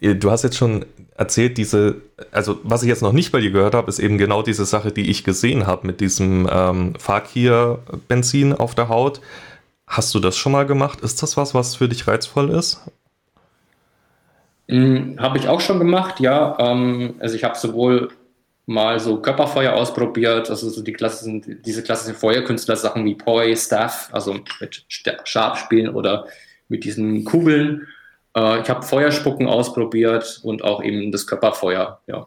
[0.00, 1.96] du hast jetzt schon erzählt, diese,
[2.30, 4.92] also was ich jetzt noch nicht bei dir gehört habe, ist eben genau diese Sache,
[4.92, 9.20] die ich gesehen habe mit diesem ähm, Fakir-Benzin auf der Haut.
[9.86, 11.00] Hast du das schon mal gemacht?
[11.00, 12.80] Ist das was, was für dich reizvoll ist?
[14.68, 16.56] Hm, habe ich auch schon gemacht, ja.
[16.58, 18.08] Ähm, also ich habe sowohl
[18.66, 24.40] mal so Körperfeuer ausprobiert, also so die klassischen, diese klassischen Feuerkünstler-Sachen wie Poi, Staff, also
[24.60, 26.26] mit Stabspielen oder
[26.68, 27.86] mit diesen Kugeln.
[28.36, 32.26] Äh, ich habe Feuerspucken ausprobiert und auch eben das Körperfeuer, ja.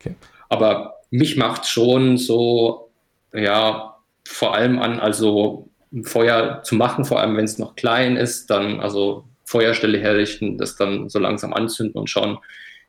[0.00, 0.16] Okay.
[0.48, 2.90] Aber mich macht schon so,
[3.32, 5.68] ja, vor allem an, also
[6.02, 10.76] Feuer zu machen, vor allem wenn es noch klein ist, dann also Feuerstelle herrichten, das
[10.76, 12.38] dann so langsam anzünden und schauen,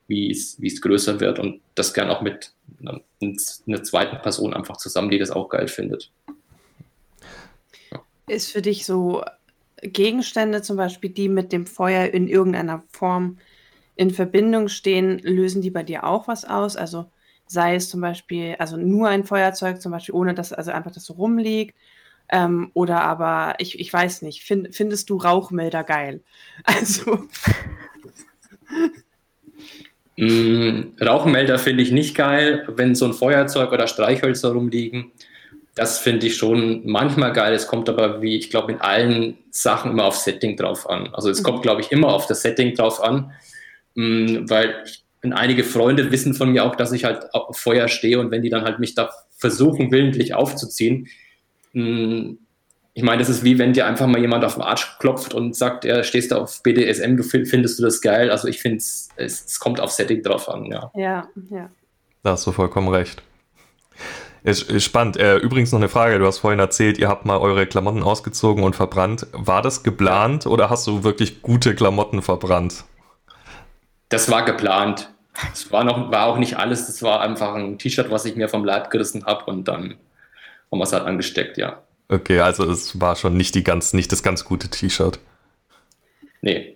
[0.08, 3.02] wie es, größer wird und das gern auch mit einer,
[3.84, 6.12] zweiten Person einfach zusammen, die das auch geil findet.
[8.28, 9.24] Ist für dich so
[9.82, 13.38] Gegenstände zum Beispiel, die mit dem Feuer in irgendeiner Form
[13.96, 16.76] in Verbindung stehen, lösen die bei dir auch was aus?
[16.76, 17.06] Also
[17.48, 21.16] sei es zum Beispiel, also nur ein Feuerzeug zum Beispiel, ohne dass also einfach das
[21.18, 21.76] rumliegt
[22.30, 26.22] ähm, oder aber, ich, ich weiß nicht, find, findest du Rauchmelder geil?
[26.66, 27.28] Also.
[30.18, 35.12] Mm, Rauchmelder finde ich nicht geil, wenn so ein Feuerzeug oder Streichhölzer rumliegen.
[35.76, 37.54] Das finde ich schon manchmal geil.
[37.54, 41.10] Es kommt aber, wie ich glaube, in allen Sachen immer auf Setting drauf an.
[41.14, 41.44] Also es mhm.
[41.44, 43.34] kommt, glaube ich, immer auf das Setting drauf an,
[43.96, 48.20] mm, weil ich, einige Freunde wissen von mir auch, dass ich halt auf Feuer stehe
[48.20, 51.08] und wenn die dann halt mich da versuchen, willentlich aufzuziehen,
[51.76, 55.56] ich meine, das ist wie wenn dir einfach mal jemand auf den Arsch klopft und
[55.56, 58.32] sagt, ja, stehst du auf BDSM, du findest du das geil.
[58.32, 60.92] Also ich finde, es, es kommt auf Setting drauf an, ja.
[60.96, 61.70] Ja, ja.
[62.24, 63.22] Da hast du vollkommen recht.
[64.44, 65.18] Ist, ist spannend.
[65.18, 66.20] Äh, übrigens noch eine Frage.
[66.20, 69.28] Du hast vorhin erzählt, ihr habt mal eure Klamotten ausgezogen und verbrannt.
[69.34, 72.86] War das geplant oder hast du wirklich gute Klamotten verbrannt?
[74.10, 75.10] Das war geplant.
[75.52, 78.48] Es war, noch, war auch nicht alles, es war einfach ein T-Shirt, was ich mir
[78.48, 79.96] vom Leib gerissen habe und dann
[80.72, 81.82] haben wir es halt angesteckt, ja.
[82.08, 85.20] Okay, also es war schon nicht, die ganz, nicht das ganz gute T-Shirt.
[86.42, 86.76] Nee.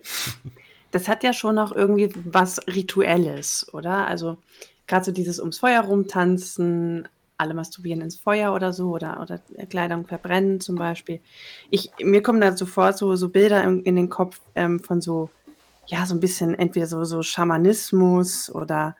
[0.90, 4.08] Das hat ja schon auch irgendwie was Rituelles, oder?
[4.08, 4.38] Also
[4.88, 10.06] gerade so dieses ums Feuer rumtanzen, alle masturbieren ins Feuer oder so oder, oder Kleidung
[10.06, 11.20] verbrennen zum Beispiel.
[11.70, 15.30] Ich, mir kommen da sofort so, so Bilder in, in den Kopf ähm, von so,
[15.86, 18.96] ja, so ein bisschen entweder so, so Schamanismus oder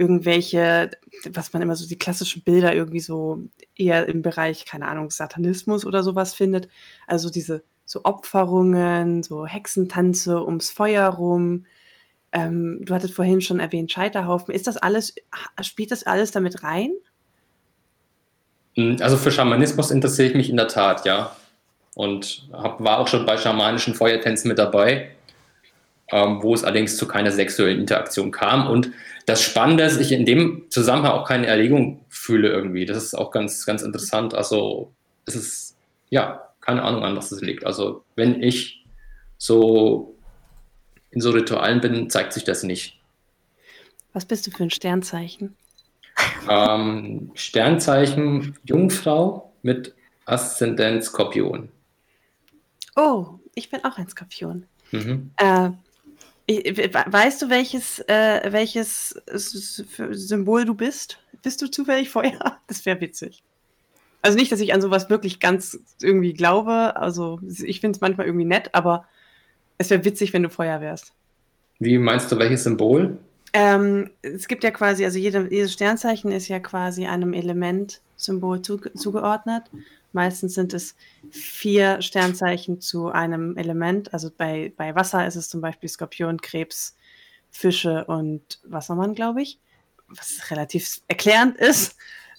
[0.00, 0.90] irgendwelche,
[1.30, 3.42] was man immer so die klassischen Bilder irgendwie so
[3.76, 6.68] eher im Bereich, keine Ahnung, Satanismus oder sowas findet.
[7.06, 11.66] Also diese so Opferungen, so Hexentanze ums Feuer rum.
[12.32, 14.54] Ähm, du hattest vorhin schon erwähnt, Scheiterhaufen.
[14.54, 15.14] Ist das alles,
[15.60, 16.92] spielt das alles damit rein?
[18.76, 21.36] Hm, also für Schamanismus interessiere ich mich in der Tat, ja.
[21.94, 25.10] Und hab, war auch schon bei schamanischen Feuertänzen mit dabei,
[26.12, 28.66] ähm, wo es allerdings zu keiner sexuellen Interaktion kam.
[28.68, 28.90] Und
[29.26, 32.84] das Spannende ist, ich in dem Zusammenhang auch keine Erregung fühle irgendwie.
[32.84, 34.34] Das ist auch ganz, ganz interessant.
[34.34, 34.92] Also
[35.26, 35.76] es ist,
[36.08, 37.64] ja, keine Ahnung, an was es liegt.
[37.64, 38.84] Also wenn ich
[39.38, 40.14] so
[41.10, 42.98] in so Ritualen bin, zeigt sich das nicht.
[44.12, 45.56] Was bist du für ein Sternzeichen?
[46.48, 49.94] Ähm, Sternzeichen Jungfrau mit
[50.26, 51.68] Aszendent Skorpion.
[52.96, 54.66] Oh, ich bin auch ein Skorpion.
[54.90, 55.30] Mhm.
[55.36, 55.70] Äh,
[56.56, 59.20] weißt du, welches, äh, welches
[60.10, 61.18] Symbol du bist?
[61.42, 62.58] Bist du zufällig Feuer?
[62.66, 63.42] Das wäre witzig.
[64.22, 66.96] Also nicht, dass ich an sowas wirklich ganz irgendwie glaube.
[66.96, 69.06] Also ich finde es manchmal irgendwie nett, aber
[69.78, 71.12] es wäre witzig, wenn du Feuer wärst.
[71.78, 73.18] Wie meinst du, welches Symbol?
[73.52, 78.76] Ähm, es gibt ja quasi, also jede, jedes Sternzeichen ist ja quasi einem Elementsymbol zu,
[78.76, 79.64] zugeordnet.
[80.12, 80.96] Meistens sind es
[81.30, 84.12] vier Sternzeichen zu einem Element.
[84.12, 86.96] Also bei, bei Wasser ist es zum Beispiel Skorpion, Krebs,
[87.50, 89.58] Fische und Wassermann, glaube ich.
[90.08, 91.96] Was relativ erklärend ist.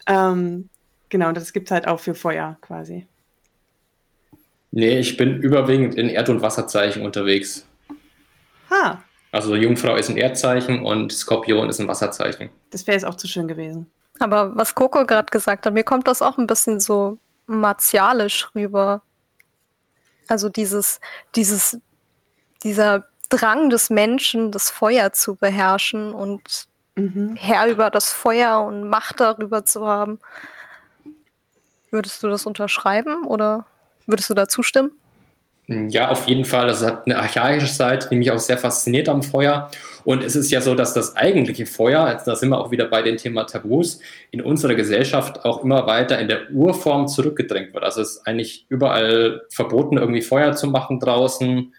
[0.08, 0.70] Ähm,
[1.10, 3.08] genau, und das gibt es halt auch für Feuer quasi.
[4.72, 7.66] Nee, ich bin überwiegend in Erd- und Wasserzeichen unterwegs.
[8.70, 9.04] Ha.
[9.32, 12.50] Also Jungfrau ist ein Erdzeichen und Skorpion ist ein Wasserzeichen.
[12.70, 13.90] Das wäre jetzt auch zu schön gewesen.
[14.20, 17.18] Aber was Coco gerade gesagt hat, mir kommt das auch ein bisschen so
[17.60, 19.02] martialisch rüber.
[20.28, 21.00] Also dieses,
[21.36, 21.78] dieses,
[22.64, 27.36] dieser Drang des Menschen, das Feuer zu beherrschen und mhm.
[27.36, 30.20] Herr über das Feuer und Macht darüber zu haben.
[31.90, 33.66] Würdest du das unterschreiben oder
[34.06, 34.92] würdest du da zustimmen?
[35.90, 36.68] Ja, auf jeden Fall.
[36.68, 39.70] Das hat eine archaische Seite, die mich auch sehr fasziniert am Feuer.
[40.04, 43.02] Und es ist ja so, dass das eigentliche Feuer, da sind wir auch wieder bei
[43.02, 44.00] dem Thema Tabus,
[44.32, 47.84] in unserer Gesellschaft auch immer weiter in der Urform zurückgedrängt wird.
[47.84, 51.74] Also es ist eigentlich überall verboten, irgendwie Feuer zu machen draußen.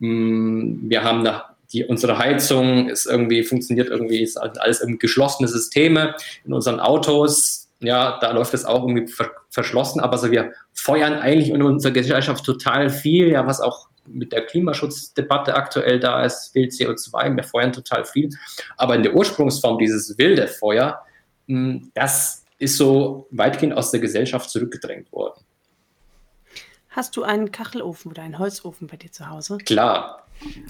[0.00, 5.48] Mm, wir haben nach die, unsere Heizung ist irgendwie, funktioniert irgendwie, ist alles irgendwie geschlossene
[5.48, 6.14] Systeme.
[6.44, 11.14] In unseren Autos ja, da läuft es auch irgendwie ver verschlossen, aber so wir feuern
[11.14, 16.52] eigentlich in unserer Gesellschaft total viel, ja, was auch mit der Klimaschutzdebatte aktuell da ist,
[16.52, 18.30] viel CO2, wir feuern total viel.
[18.76, 21.02] Aber in der Ursprungsform dieses wilde Feuer,
[21.48, 25.44] hm, das ist so weitgehend aus der Gesellschaft zurückgedrängt worden.
[26.88, 29.58] Hast du einen Kachelofen oder einen Holzofen bei dir zu Hause?
[29.58, 30.26] Klar.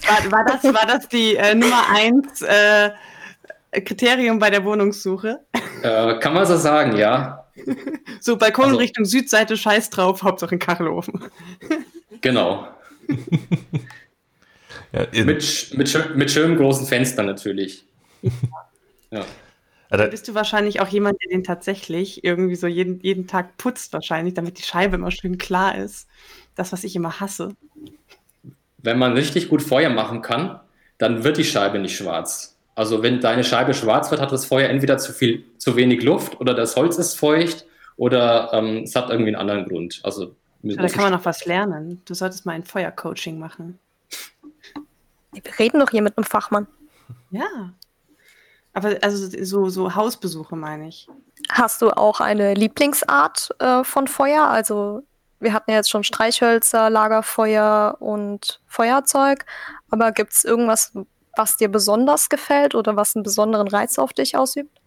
[0.07, 2.91] War, war das, war das die äh, Nummer eins äh,
[3.81, 5.45] Kriterium bei der Wohnungssuche?
[5.81, 7.45] Äh, kann man so sagen, ja.
[8.19, 11.25] So, Balkon also, Richtung Südseite, scheiß drauf, Hauptsache ein Kachelofen.
[12.21, 12.67] Genau.
[14.93, 17.85] ja, mit, mit, mit schönen großen Fenstern natürlich.
[19.11, 19.25] ja.
[19.89, 23.93] Da bist du wahrscheinlich auch jemand, der den tatsächlich irgendwie so jeden, jeden Tag putzt,
[23.93, 26.07] wahrscheinlich, damit die Scheibe immer schön klar ist.
[26.55, 27.49] Das, was ich immer hasse.
[28.77, 30.59] Wenn man richtig gut Feuer machen kann,
[30.97, 32.52] dann wird die Scheibe nicht schwarz.
[32.75, 36.39] Also wenn deine Scheibe schwarz wird, hat das Feuer entweder zu viel, zu wenig Luft
[36.39, 37.65] oder das Holz ist feucht
[37.97, 39.99] oder ähm, es hat irgendwie einen anderen Grund.
[40.03, 42.01] Also ja, da kann man noch was lernen.
[42.05, 43.79] Du solltest mal ein Feuercoaching machen.
[45.31, 46.67] Wir reden doch hier mit einem Fachmann.
[47.31, 47.73] Ja.
[48.73, 51.07] Aber also so, so Hausbesuche meine ich.
[51.49, 54.47] Hast du auch eine Lieblingsart äh, von Feuer?
[54.47, 55.03] Also
[55.39, 59.45] wir hatten ja jetzt schon Streichhölzer, Lagerfeuer und Feuerzeug.
[59.91, 60.93] Aber gibt es irgendwas,
[61.35, 64.79] was dir besonders gefällt oder was einen besonderen Reiz auf dich ausübt?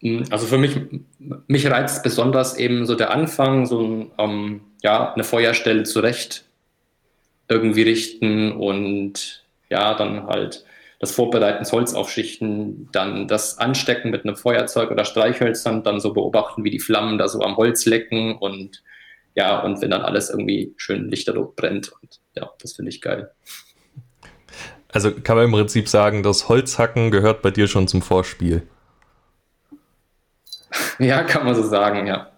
[0.00, 0.78] Hm, also für mich,
[1.46, 6.44] mich reizt besonders eben so der Anfang, so ähm, ja, eine Feuerstelle zurecht
[7.48, 10.64] irgendwie richten und ja, dann halt
[11.00, 16.14] das Vorbereiten, das Holz aufschichten, dann das Anstecken mit einem Feuerzeug oder Streichhölzern, dann so
[16.14, 18.82] beobachten, wie die Flammen da so am Holz lecken und
[19.34, 23.30] ja, und wenn dann alles irgendwie schön lichterloh brennt und ja, das finde ich geil.
[24.94, 28.66] Also kann man im Prinzip sagen, das Holzhacken gehört bei dir schon zum Vorspiel.
[30.98, 32.30] Ja, kann man so sagen, ja.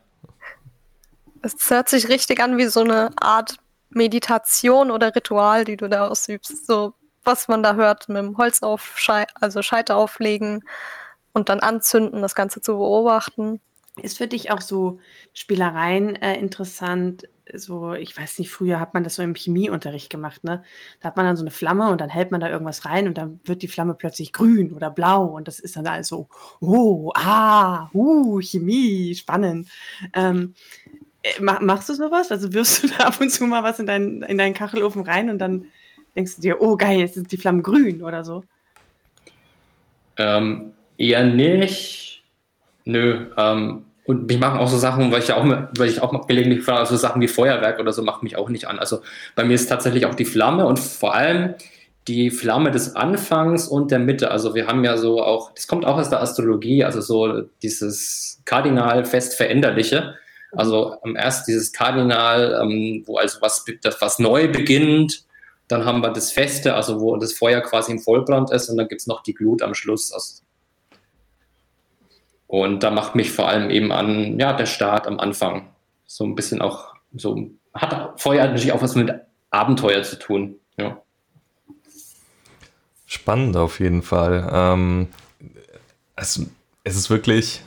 [1.42, 3.56] Es hört sich richtig an wie so eine Art
[3.90, 6.66] Meditation oder Ritual, die du da ausübst.
[6.66, 8.96] So, was man da hört, mit dem Holz auf,
[9.40, 10.64] also Scheiter auflegen
[11.32, 13.60] und dann anzünden, das Ganze zu beobachten.
[14.00, 14.98] Ist für dich auch so
[15.32, 17.28] Spielereien äh, interessant?
[17.54, 20.64] So, ich weiß nicht, früher hat man das so im Chemieunterricht gemacht, ne?
[21.00, 23.16] Da hat man dann so eine Flamme und dann hält man da irgendwas rein und
[23.18, 26.28] dann wird die Flamme plötzlich grün oder blau und das ist dann alles so,
[26.60, 29.68] oh, ah, uh, Chemie, spannend.
[30.12, 30.54] Ähm,
[31.22, 32.32] äh, machst du sowas?
[32.32, 35.30] Also wirfst du da ab und zu mal was in, dein, in deinen Kachelofen rein
[35.30, 35.66] und dann
[36.16, 38.42] denkst du dir, oh geil, jetzt sind die Flammen grün oder so?
[40.16, 42.24] Ähm, eher nicht.
[42.84, 43.30] Nö.
[43.36, 46.64] Ähm, und mich machen auch so Sachen, weil ich ja auch, weil ich auch gelegentlich
[46.64, 48.78] frage, also Sachen wie Feuerwerk oder so macht mich auch nicht an.
[48.78, 49.00] Also
[49.34, 51.54] bei mir ist tatsächlich auch die Flamme und vor allem
[52.08, 54.30] die Flamme des Anfangs und der Mitte.
[54.30, 58.40] Also wir haben ja so auch, das kommt auch aus der Astrologie, also so dieses
[58.44, 60.14] kardinal fest veränderliche.
[60.52, 65.24] Also am erst dieses Kardinal, ähm, wo also was, das, was neu beginnt,
[65.66, 68.86] dann haben wir das Feste, also wo das Feuer quasi im Vollbrand ist und dann
[68.86, 70.12] gibt es noch die Glut am Schluss.
[70.12, 70.42] Also
[72.46, 75.68] und da macht mich vor allem eben an, ja, der Start am Anfang.
[76.06, 79.12] So ein bisschen auch, so, hat Feuer natürlich auch was mit
[79.50, 80.56] Abenteuer zu tun.
[80.78, 81.02] Ja.
[83.06, 84.48] Spannend auf jeden Fall.
[84.52, 85.08] Ähm,
[86.16, 86.46] es,
[86.84, 87.62] es ist wirklich,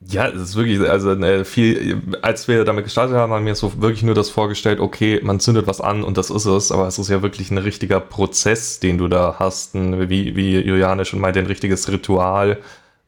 [0.00, 3.80] ja, es ist wirklich, also äh, viel, als wir damit gestartet haben, haben wir so
[3.80, 6.98] wirklich nur das vorgestellt, okay, man zündet was an und das ist es, aber es
[6.98, 11.20] ist ja wirklich ein richtiger Prozess, den du da hast, ein, wie, wie Juliane schon
[11.20, 12.58] meinte, ein richtiges Ritual,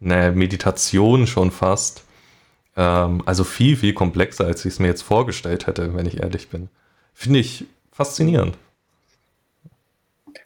[0.03, 2.05] eine Meditation schon fast.
[2.77, 6.49] Ähm, also viel, viel komplexer, als ich es mir jetzt vorgestellt hätte, wenn ich ehrlich
[6.49, 6.69] bin.
[7.15, 8.57] Finde ich faszinierend.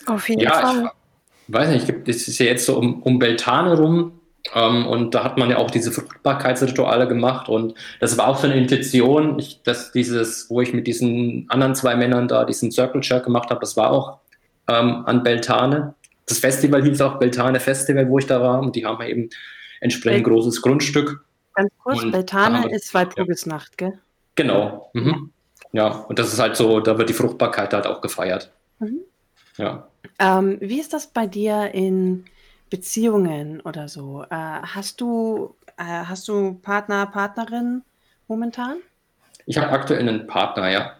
[0.06, 0.90] Auf jeden ja, Fall.
[1.46, 4.20] Ich weiß nicht, es ist ja jetzt so um, um Beltane rum,
[4.52, 8.46] ähm, und da hat man ja auch diese Fruchtbarkeitsrituale gemacht und das war auch so
[8.46, 13.00] eine Intention, ich, dass dieses, wo ich mit diesen anderen zwei Männern da diesen Circle
[13.02, 14.18] Jerk gemacht habe, das war auch
[14.68, 15.94] ähm, an Beltane.
[16.26, 19.28] Das Festival hieß auch Beltane Festival, wo ich da war und die haben eben
[19.80, 21.24] entsprechend Bel großes Grundstück.
[21.54, 23.88] Ganz kurz, und Beltane ist Walpurgisnacht, ja.
[23.88, 23.98] gell?
[24.34, 24.90] Genau.
[24.94, 25.30] Mhm.
[25.72, 28.52] Ja, und das ist halt so, da wird die Fruchtbarkeit halt auch gefeiert.
[28.78, 29.00] Mhm.
[29.56, 29.88] Ja.
[30.18, 32.24] Ähm, wie ist das bei dir in
[32.74, 34.24] Beziehungen oder so.
[34.24, 37.82] Äh, hast du, äh, hast du Partner, Partnerin
[38.26, 38.78] momentan?
[39.46, 40.96] Ich habe aktuell einen Partner, ja.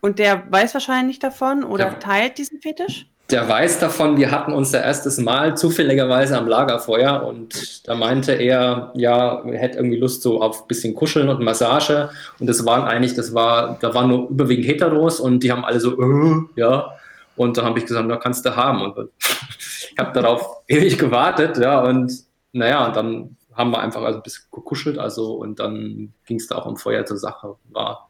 [0.00, 3.10] Und der weiß wahrscheinlich davon oder der, teilt diesen Fetisch?
[3.34, 8.92] Der weiß davon, wir hatten unser erstes Mal zufälligerweise am Lagerfeuer und da meinte er,
[8.94, 12.84] ja, er hätte irgendwie Lust so auf ein bisschen Kuscheln und Massage und das waren
[12.84, 16.92] eigentlich, das war, da waren nur überwiegend Heteros und die haben alle so, äh, ja,
[17.34, 21.58] und da habe ich gesagt, na kannst du haben und ich habe darauf ewig gewartet,
[21.58, 22.12] ja, und
[22.52, 26.46] naja, und dann haben wir einfach also ein bisschen gekuschelt, also und dann ging es
[26.46, 27.56] da auch um Feuer zur Sache.
[27.72, 28.08] War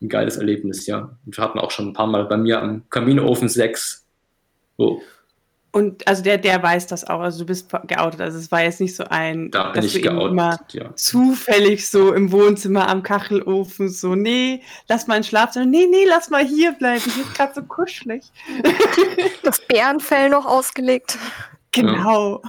[0.00, 1.10] ein geiles Erlebnis, ja.
[1.26, 3.99] Und wir hatten auch schon ein paar Mal bei mir am Kaminofen Sex.
[5.72, 8.20] Und also der, der weiß das auch, also du bist geoutet.
[8.20, 10.94] Also es war jetzt nicht so ein, da bin dass ich du geoutet, immer ja.
[10.96, 16.28] zufällig so im Wohnzimmer am Kachelofen so, nee, lass mal in Schlafzimmer, nee, nee, lass
[16.28, 18.24] mal hier bleiben, hier ist gerade so kuschelig.
[19.44, 21.18] Das Bärenfell noch ausgelegt.
[21.72, 22.42] Genau.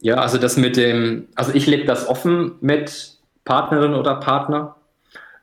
[0.00, 4.76] Ja, also das mit dem, also ich lebe das offen mit Partnerin oder Partner.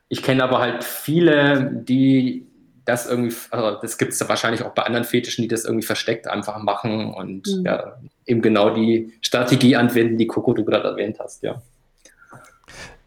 [0.08, 2.46] Ich kenne aber halt viele, die
[2.84, 6.28] das irgendwie, also das gibt es wahrscheinlich auch bei anderen Fetischen, die das irgendwie versteckt
[6.28, 7.64] einfach machen und mhm.
[7.64, 11.62] ja, eben genau die Strategie anwenden, die Coco du gerade erwähnt hast, ja.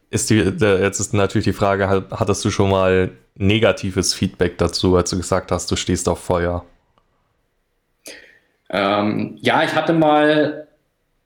[0.09, 5.09] Ist die, jetzt ist natürlich die Frage, hattest du schon mal negatives Feedback dazu, als
[5.09, 6.65] du gesagt hast, du stehst auf Feuer?
[8.69, 10.67] Ähm, ja, ich hatte mal,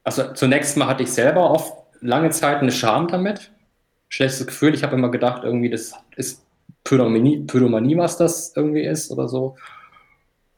[0.03, 3.51] also zunächst mal hatte ich selber oft lange Zeit eine Scham damit.
[4.09, 4.73] Schlechtes Gefühl.
[4.73, 6.43] Ich habe immer gedacht, irgendwie, das ist
[6.83, 9.55] Pyromanie, Pyromanie, was das irgendwie ist oder so.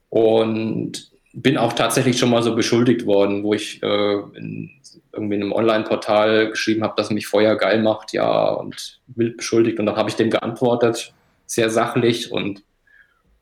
[0.08, 4.70] Und bin auch tatsächlich schon mal so beschuldigt worden, wo ich äh, in,
[5.12, 9.78] irgendwie in einem Online-Portal geschrieben habe, dass mich Feuer geil macht, ja, und wild beschuldigt.
[9.80, 11.12] Und dann habe ich dem geantwortet,
[11.46, 12.30] sehr sachlich.
[12.30, 12.62] Und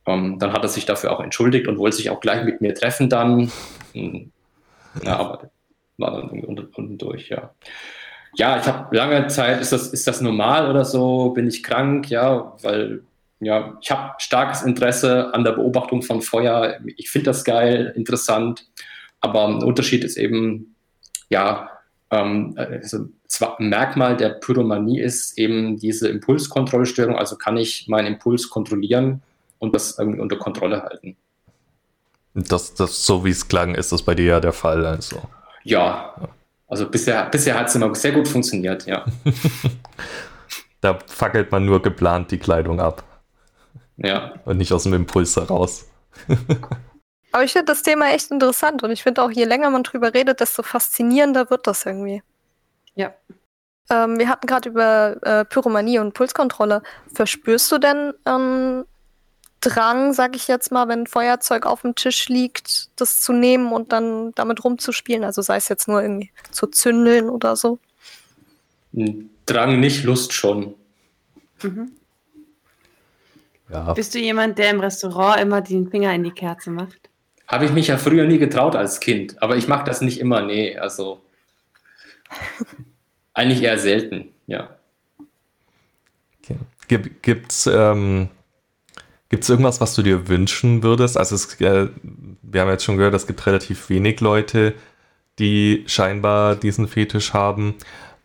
[0.07, 2.75] ähm, dann hat er sich dafür auch entschuldigt und wollte sich auch gleich mit mir
[2.75, 3.53] treffen dann.
[3.93, 5.51] Ja, aber
[5.99, 7.53] war dann irgendwie unten durch, ja
[8.35, 11.31] ja, ich habe lange Zeit, ist das, ist das normal oder so?
[11.31, 12.09] Bin ich krank?
[12.09, 13.03] Ja, weil
[13.41, 16.79] ja, ich habe starkes Interesse an der Beobachtung von Feuer.
[16.97, 18.67] Ich finde das geil, interessant.
[19.21, 20.77] Aber ein Unterschied ist eben,
[21.29, 21.71] ja,
[22.11, 23.09] ähm, also
[23.59, 27.17] ein Merkmal der Pyromanie ist eben diese Impulskontrollstörung.
[27.17, 29.23] Also kann ich meinen Impuls kontrollieren
[29.59, 31.17] und das irgendwie unter Kontrolle halten.
[32.35, 34.87] Das, das, so wie es klang, ist das bei dir ja der Fall.
[34.87, 35.21] Also.
[35.65, 36.15] Ja,
[36.73, 39.05] also bisher, bisher hat es immer sehr gut funktioniert, ja.
[40.81, 43.05] da fackelt man nur geplant die Kleidung ab.
[43.99, 44.33] Ja.
[44.47, 45.85] Und nicht aus dem Impuls heraus.
[47.33, 50.15] Aber ich finde das Thema echt interessant und ich finde auch, je länger man drüber
[50.15, 52.23] redet, desto faszinierender wird das irgendwie.
[52.95, 53.13] Ja.
[53.91, 56.83] Ähm, wir hatten gerade über äh, Pyromanie und Pulskontrolle.
[57.13, 58.87] Verspürst du denn ähm,
[59.63, 63.73] Drang, sag ich jetzt mal, wenn ein Feuerzeug auf dem Tisch liegt, das zu nehmen
[63.73, 65.23] und dann damit rumzuspielen?
[65.25, 67.79] Also sei es jetzt nur irgendwie zu zündeln oder so?
[69.47, 70.75] Drang nicht, Lust schon.
[71.63, 71.93] Mhm.
[73.71, 73.95] Ja.
[73.95, 77.09] Bist du jemand, der im Restaurant immer den Finger in die Kerze macht?
[77.47, 80.43] Habe ich mich ja früher nie getraut als Kind, aber ich mache das nicht immer,
[80.43, 81.23] nee, also
[83.35, 84.77] eigentlich eher selten, ja.
[86.43, 86.57] Okay.
[87.23, 88.29] Gibt es ähm,
[89.33, 91.17] Gibt es irgendwas, was du dir wünschen würdest?
[91.17, 91.89] Also es, äh,
[92.43, 94.75] wir haben jetzt schon gehört, es gibt relativ wenig Leute,
[95.39, 97.77] die scheinbar diesen Fetisch haben.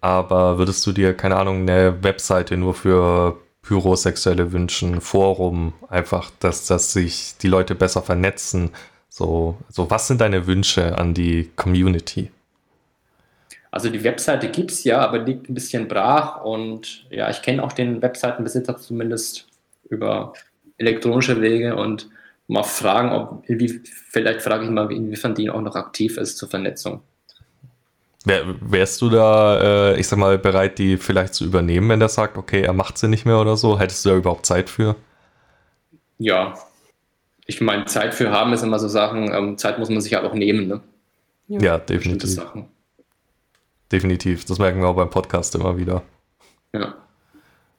[0.01, 6.65] Aber würdest du dir, keine Ahnung, eine Webseite nur für Pyrosexuelle wünschen, Forum, einfach, dass,
[6.65, 8.71] dass sich die Leute besser vernetzen?
[9.07, 12.31] So, so, was sind deine Wünsche an die Community?
[13.71, 17.63] Also die Webseite gibt es ja, aber liegt ein bisschen brach und ja, ich kenne
[17.63, 19.47] auch den Webseitenbesitzer zumindest
[19.89, 20.33] über
[20.77, 22.09] elektronische Wege und
[22.47, 26.49] mal fragen, ob, wie, vielleicht frage ich mal, inwiefern die auch noch aktiv ist zur
[26.49, 27.01] Vernetzung.
[28.25, 32.09] Wär, wärst du da, äh, ich sag mal, bereit, die vielleicht zu übernehmen, wenn der
[32.09, 33.79] sagt, okay, er macht sie nicht mehr oder so?
[33.79, 34.95] Hättest du da überhaupt Zeit für?
[36.17, 36.55] Ja,
[37.45, 40.25] ich meine, Zeit für haben ist immer so Sachen, ähm, Zeit muss man sich halt
[40.25, 40.81] auch nehmen, ne?
[41.47, 42.41] Ja, ja definitiv.
[43.91, 46.03] Definitiv, das merken wir auch beim Podcast immer wieder.
[46.73, 46.95] Ja.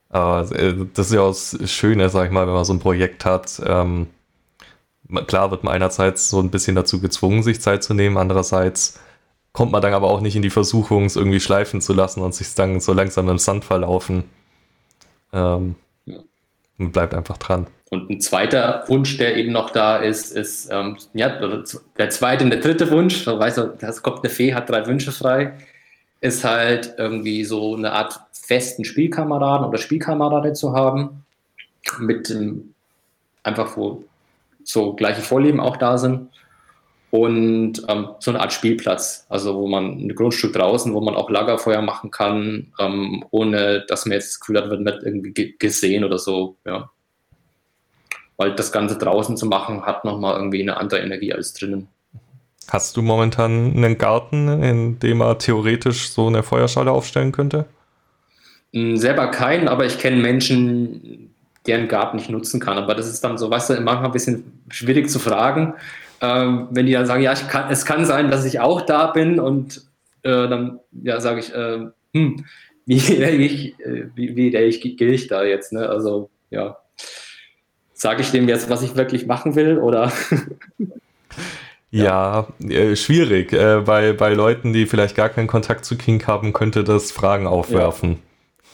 [0.09, 2.79] Aber äh, das ist ja auch das Schöne, sag ich mal, wenn man so ein
[2.79, 3.61] Projekt hat.
[3.65, 4.07] Ähm,
[5.27, 8.99] klar wird man einerseits so ein bisschen dazu gezwungen, sich Zeit zu nehmen, andererseits
[9.51, 12.33] kommt man dann aber auch nicht in die Versuchung, es irgendwie schleifen zu lassen und
[12.35, 14.25] sich dann so langsam im Sand verlaufen.
[15.33, 16.19] Ähm, ja.
[16.77, 17.67] Und bleibt einfach dran.
[17.89, 21.29] Und ein zweiter Wunsch, der eben noch da ist, ist ähm, ja,
[21.97, 24.85] der zweite und der dritte Wunsch, da weiß er, da kommt eine Fee, hat drei
[24.85, 25.53] Wünsche frei,
[26.21, 31.25] ist halt irgendwie so eine Art festen Spielkameraden oder Spielkamerade zu haben,
[31.99, 32.73] mit dem,
[33.43, 34.03] einfach wo
[34.63, 36.29] so gleiche Vorlieben auch da sind.
[37.11, 41.31] Und ähm, so eine Art Spielplatz, also wo man ein Grundstück draußen, wo man auch
[41.31, 46.03] Lagerfeuer machen kann, ähm, ohne dass man jetzt das Gefühl hat, wird nicht irgendwie gesehen
[46.03, 46.91] oder so, ja.
[48.37, 51.87] Weil das Ganze draußen zu machen, hat nochmal irgendwie eine andere Energie als drinnen.
[52.69, 57.65] Hast du momentan einen Garten, in dem man theoretisch so eine Feuerschale aufstellen könnte?
[58.73, 61.31] Hm, selber keinen, aber ich kenne Menschen,
[61.65, 62.77] deren Garten nicht nutzen kann.
[62.77, 65.73] Aber das ist dann so, weißt du, manchmal ein bisschen schwierig zu fragen.
[66.21, 69.39] Ähm, wenn die dann sagen, ja, kann, es kann sein, dass ich auch da bin
[69.39, 69.85] und
[70.23, 72.45] äh, dann ja, sage ich, äh, hm,
[72.85, 75.73] wie, ich, äh, wie, wie ich, gehe ich da jetzt?
[75.73, 75.87] Ne?
[75.87, 76.77] Also ja,
[77.93, 80.11] sage ich dem jetzt, was ich wirklich machen will oder?
[81.91, 83.51] Ja, äh, schwierig.
[83.51, 87.47] Äh, bei, bei Leuten, die vielleicht gar keinen Kontakt zu King haben, könnte das Fragen
[87.47, 88.11] aufwerfen.
[88.11, 88.17] Ja.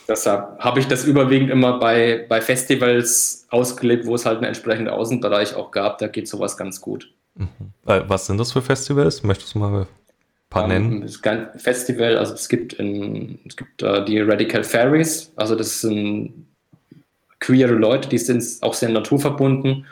[0.07, 4.89] Deshalb habe ich das überwiegend immer bei, bei Festivals ausgelebt, wo es halt einen entsprechenden
[4.89, 5.97] Außenbereich auch gab.
[5.97, 7.11] Da geht sowas ganz gut.
[7.35, 7.47] Mhm.
[7.85, 9.23] Äh, was sind das für Festivals?
[9.23, 9.87] Möchtest du mal ein
[10.49, 11.01] paar um, ähm, nennen?
[11.01, 16.47] Das Festival, also es gibt, in, es gibt uh, die Radical Fairies, also das sind
[17.39, 19.85] queere Leute, die sind auch sehr naturverbunden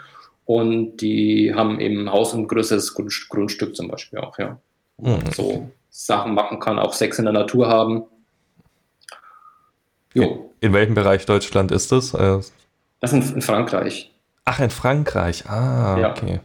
[0.45, 4.59] und die haben eben Haus und größeres Grundstück zum Beispiel auch, ja.
[4.97, 5.31] Mhm.
[5.33, 8.03] So Sachen machen kann, auch Sex in der Natur haben.
[10.13, 10.51] Jo.
[10.59, 12.13] In welchem Bereich Deutschland ist das?
[12.13, 12.39] Äh,
[12.99, 14.11] das ist in, Frankreich.
[14.45, 15.49] Ach, in Frankreich.
[15.49, 16.11] Ah, ja.
[16.11, 16.39] okay.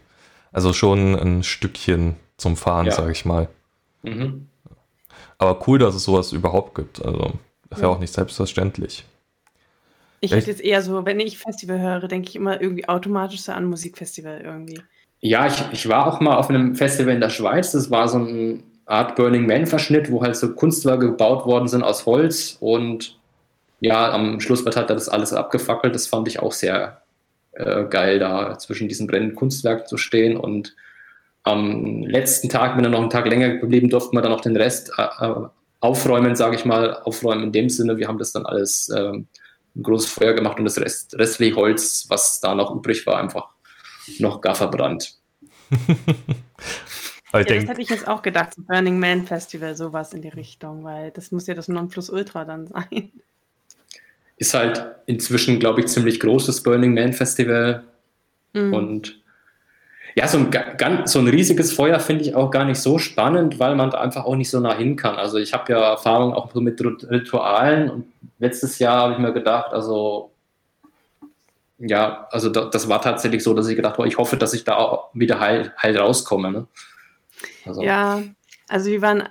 [0.53, 2.93] Also schon ein Stückchen zum Fahren, ja.
[2.93, 3.49] sage ich mal.
[4.03, 4.49] Mhm.
[5.39, 7.05] Aber cool, dass es sowas überhaupt gibt.
[7.05, 7.35] Also,
[7.71, 9.05] ist ja, ja auch nicht selbstverständlich.
[10.21, 13.53] Ich hätte jetzt eher so, wenn ich Festival höre, denke ich immer irgendwie automatisch so
[13.53, 14.81] an Musikfestival irgendwie.
[15.21, 17.73] Ja, ich, ich war auch mal auf einem Festival in der Schweiz.
[17.73, 22.07] Das war so eine Art Burning Man-Verschnitt, wo halt so Kunstwerke gebaut worden sind aus
[22.07, 23.19] Holz und
[23.81, 25.95] ja, am Schluss wird halt das alles abgefackelt.
[25.95, 27.03] Das fand ich auch sehr
[27.53, 30.37] äh, geil, da zwischen diesen brennenden Kunstwerken zu stehen.
[30.37, 30.75] Und
[31.45, 34.57] am letzten Tag, wenn er noch einen Tag länger geblieben, durften wir dann noch den
[34.57, 35.35] Rest äh, äh
[35.81, 36.95] aufräumen, sage ich mal.
[37.05, 39.13] Aufräumen in dem Sinne, wir haben das dann alles äh,
[39.79, 43.49] ein großes Feuer gemacht und das Rest, restliche Holz, was da noch übrig war, einfach
[44.19, 45.15] noch gar verbrannt.
[47.33, 50.85] ja, das hätte ich jetzt auch gedacht, so Burning Man Festival, sowas in die Richtung,
[50.85, 53.13] weil das muss ja das Nonplusultra dann sein
[54.39, 57.85] ist halt inzwischen, glaube ich, ziemlich großes Burning Man Festival.
[58.53, 58.73] Mhm.
[58.73, 59.23] Und
[60.15, 63.59] ja, so ein, ganz, so ein riesiges Feuer finde ich auch gar nicht so spannend,
[63.59, 65.17] weil man da einfach auch nicht so nah hin kann.
[65.17, 68.07] Also ich habe ja Erfahrung auch so mit Ritualen und
[68.39, 70.33] letztes Jahr habe ich mir gedacht, also
[71.79, 74.77] ja, also das war tatsächlich so, dass ich gedacht habe, ich hoffe, dass ich da
[74.77, 76.51] auch wieder heil, heil rauskomme.
[76.51, 76.67] Ne?
[77.65, 77.83] Also.
[77.83, 78.23] Ja,
[78.69, 79.29] also wir waren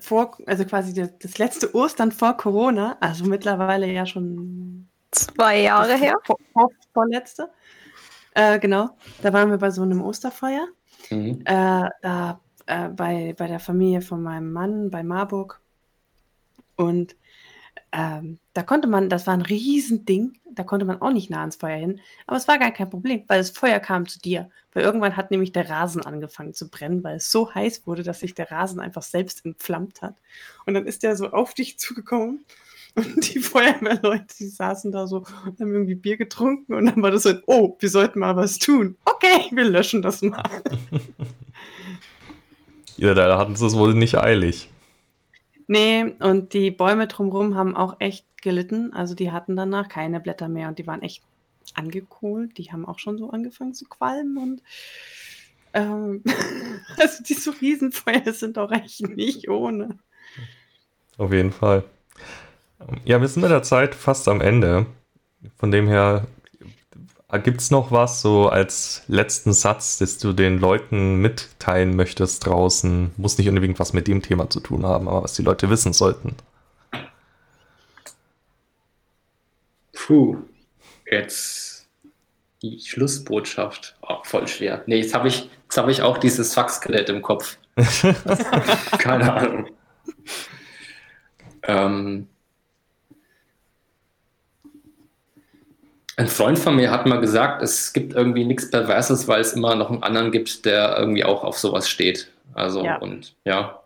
[0.00, 5.94] vor, also quasi das, das, letzte Ostern vor Corona, also mittlerweile ja schon zwei Jahre
[5.94, 6.16] her.
[6.24, 7.48] Vor, vor, vorletzte.
[8.34, 8.90] Äh, genau,
[9.22, 10.68] da waren wir bei so einem Osterfeuer.
[11.08, 11.40] Mhm.
[11.44, 15.60] Äh, da äh, bei, bei der Familie von meinem Mann bei Marburg.
[16.76, 17.16] Und
[17.92, 21.56] ähm, da konnte man, das war ein Riesending, da konnte man auch nicht nah ans
[21.56, 24.48] Feuer hin, aber es war gar kein Problem, weil das Feuer kam zu dir.
[24.72, 28.20] Weil irgendwann hat nämlich der Rasen angefangen zu brennen, weil es so heiß wurde, dass
[28.20, 30.14] sich der Rasen einfach selbst entflammt hat.
[30.66, 32.44] Und dann ist der so auf dich zugekommen
[32.94, 37.10] und die Feuerwehrleute, die saßen da so und haben irgendwie Bier getrunken und dann war
[37.10, 38.96] das so, oh, wir sollten mal was tun.
[39.04, 40.48] Okay, wir löschen das mal.
[42.96, 44.70] ja, da hatten sie es wohl nicht eilig.
[45.70, 48.92] Nee, und die Bäume drumherum haben auch echt gelitten.
[48.92, 51.22] Also die hatten danach keine Blätter mehr und die waren echt
[51.74, 52.58] angekohlt.
[52.58, 54.62] Die haben auch schon so angefangen zu qualmen und
[55.72, 56.24] ähm,
[56.98, 59.96] also diese Riesenfeuer sind auch echt nicht ohne.
[61.18, 61.84] Auf jeden Fall.
[63.04, 64.86] Ja, wir sind mit der Zeit fast am Ende.
[65.56, 66.26] Von dem her
[67.38, 73.12] Gibt es noch was so als letzten Satz, das du den Leuten mitteilen möchtest draußen?
[73.16, 75.92] Muss nicht unbedingt was mit dem Thema zu tun haben, aber was die Leute wissen
[75.92, 76.34] sollten.
[79.92, 80.38] Puh,
[81.08, 81.88] jetzt
[82.62, 83.96] die Schlussbotschaft.
[84.02, 84.82] Oh, voll schwer.
[84.86, 87.58] Nee, jetzt habe ich, hab ich auch dieses Faxskelett im Kopf.
[88.98, 89.66] Keine Ahnung.
[91.62, 92.28] Ähm,
[96.20, 99.74] Ein Freund von mir hat mal gesagt, es gibt irgendwie nichts Perverses, weil es immer
[99.74, 102.30] noch einen anderen gibt, der irgendwie auch auf sowas steht.
[102.52, 102.98] Also ja.
[102.98, 103.80] und ja.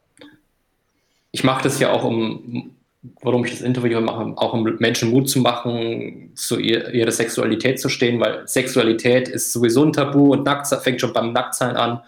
[1.30, 2.74] Ich mache das ja auch, um,
[3.22, 7.78] warum ich das Interview mache, auch um Menschen Mut zu machen, zu ihr, ihrer Sexualität
[7.78, 12.00] zu stehen, weil Sexualität ist sowieso ein Tabu und nackt, fängt schon beim Nacktsein an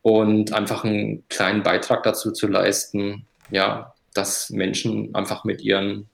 [0.00, 6.08] und einfach einen kleinen Beitrag dazu zu leisten, ja, dass Menschen einfach mit ihren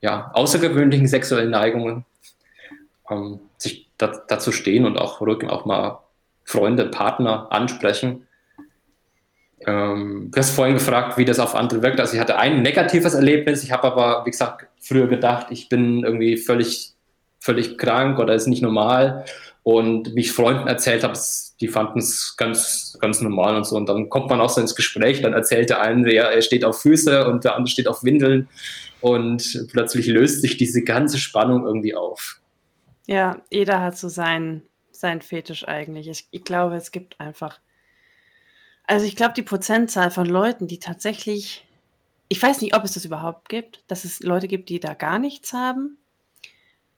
[0.00, 2.04] ja, außergewöhnlichen sexuellen Neigungen
[3.10, 6.00] ähm, sich da, dazu stehen und auch rücken auch mal
[6.44, 8.26] Freunde, Partner ansprechen.
[9.66, 11.98] Ähm, du hast vorhin gefragt, wie das auf andere wirkt.
[11.98, 13.64] Also ich hatte ein negatives Erlebnis.
[13.64, 16.92] Ich habe aber, wie gesagt, früher gedacht, ich bin irgendwie völlig,
[17.40, 19.24] völlig krank oder ist nicht normal.
[19.62, 21.18] Und wie ich Freunden erzählt habe,
[21.60, 23.76] die fanden es ganz, ganz normal und so.
[23.76, 26.64] Und dann kommt man auch so ins Gespräch, dann erzählt der eine, ja, er steht
[26.64, 28.48] auf Füße und der andere steht auf Windeln.
[29.00, 32.40] Und plötzlich löst sich diese ganze Spannung irgendwie auf.
[33.06, 36.08] Ja, jeder hat so seinen, seinen Fetisch eigentlich.
[36.08, 37.60] Ich, ich glaube, es gibt einfach.
[38.84, 41.66] Also ich glaube, die Prozentzahl von Leuten, die tatsächlich,
[42.28, 45.18] ich weiß nicht, ob es das überhaupt gibt, dass es Leute gibt, die da gar
[45.18, 45.98] nichts haben.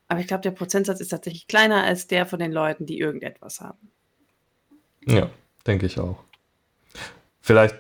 [0.06, 3.60] Aber ich glaube, der Prozentsatz ist tatsächlich kleiner als der von den Leuten, die irgendetwas
[3.60, 3.90] haben.
[5.06, 5.30] Ja,
[5.66, 6.24] denke ich auch.
[7.40, 7.76] Vielleicht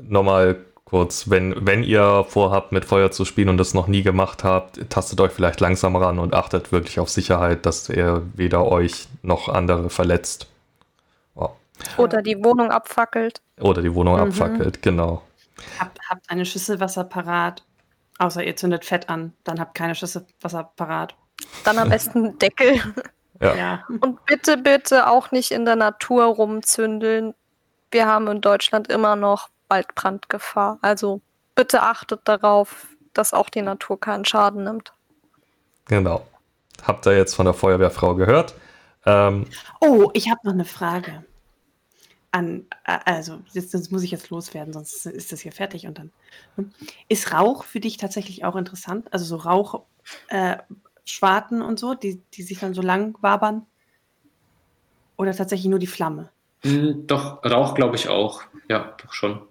[0.00, 0.64] nochmal
[0.94, 4.78] kurz, wenn, wenn ihr vorhabt, mit Feuer zu spielen und das noch nie gemacht habt,
[4.90, 9.48] tastet euch vielleicht langsam ran und achtet wirklich auf Sicherheit, dass ihr weder euch noch
[9.48, 10.46] andere verletzt.
[11.34, 11.50] Oh.
[11.96, 13.40] Oder die Wohnung abfackelt.
[13.60, 14.20] Oder die Wohnung mhm.
[14.20, 15.22] abfackelt, genau.
[15.80, 17.64] Habt, habt eine Schüssel Wasser parat,
[18.18, 21.16] außer ihr zündet Fett an, dann habt keine Schüssel Wasser parat.
[21.64, 22.80] Dann am besten Deckel.
[23.40, 23.56] Ja.
[23.56, 23.84] ja.
[24.00, 27.34] Und bitte, bitte auch nicht in der Natur rumzündeln.
[27.90, 30.78] Wir haben in Deutschland immer noch Waldbrandgefahr.
[30.82, 31.20] Also
[31.54, 34.92] bitte achtet darauf, dass auch die Natur keinen Schaden nimmt.
[35.86, 36.26] Genau.
[36.82, 38.54] Habt ihr jetzt von der Feuerwehrfrau gehört?
[39.06, 39.46] Ähm,
[39.80, 41.24] oh, ich habe noch eine Frage.
[42.30, 45.98] An, äh, also, jetzt, das muss ich jetzt loswerden, sonst ist das hier fertig und
[45.98, 46.10] dann.
[46.56, 46.72] Hm.
[47.08, 49.12] Ist Rauch für dich tatsächlich auch interessant?
[49.12, 53.66] Also so Rauchschwarten äh, und so, die, die sich dann so lang wabern?
[55.16, 56.30] Oder tatsächlich nur die Flamme?
[56.62, 58.42] Hm, doch, Rauch glaube ich auch.
[58.68, 59.42] Ja, doch schon.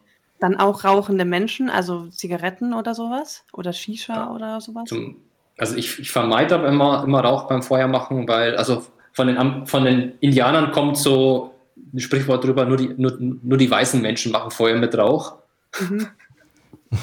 [0.43, 3.45] Dann auch rauchende Menschen, also Zigaretten oder sowas?
[3.53, 4.29] Oder Shisha ja.
[4.29, 4.89] oder sowas?
[4.89, 5.15] Zum,
[5.57, 9.65] also ich, ich vermeide aber immer, immer Rauch beim Feuer machen, weil also von den,
[9.65, 11.55] von den Indianern kommt so
[11.93, 15.35] ein Sprichwort drüber, nur die, nur, nur die weißen Menschen machen Feuer mit Rauch.
[15.79, 16.07] Mhm.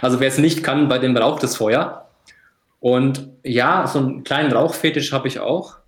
[0.00, 2.08] Also wer es nicht kann, bei dem raucht das Feuer.
[2.78, 5.78] Und ja, so einen kleinen Rauchfetisch habe ich auch.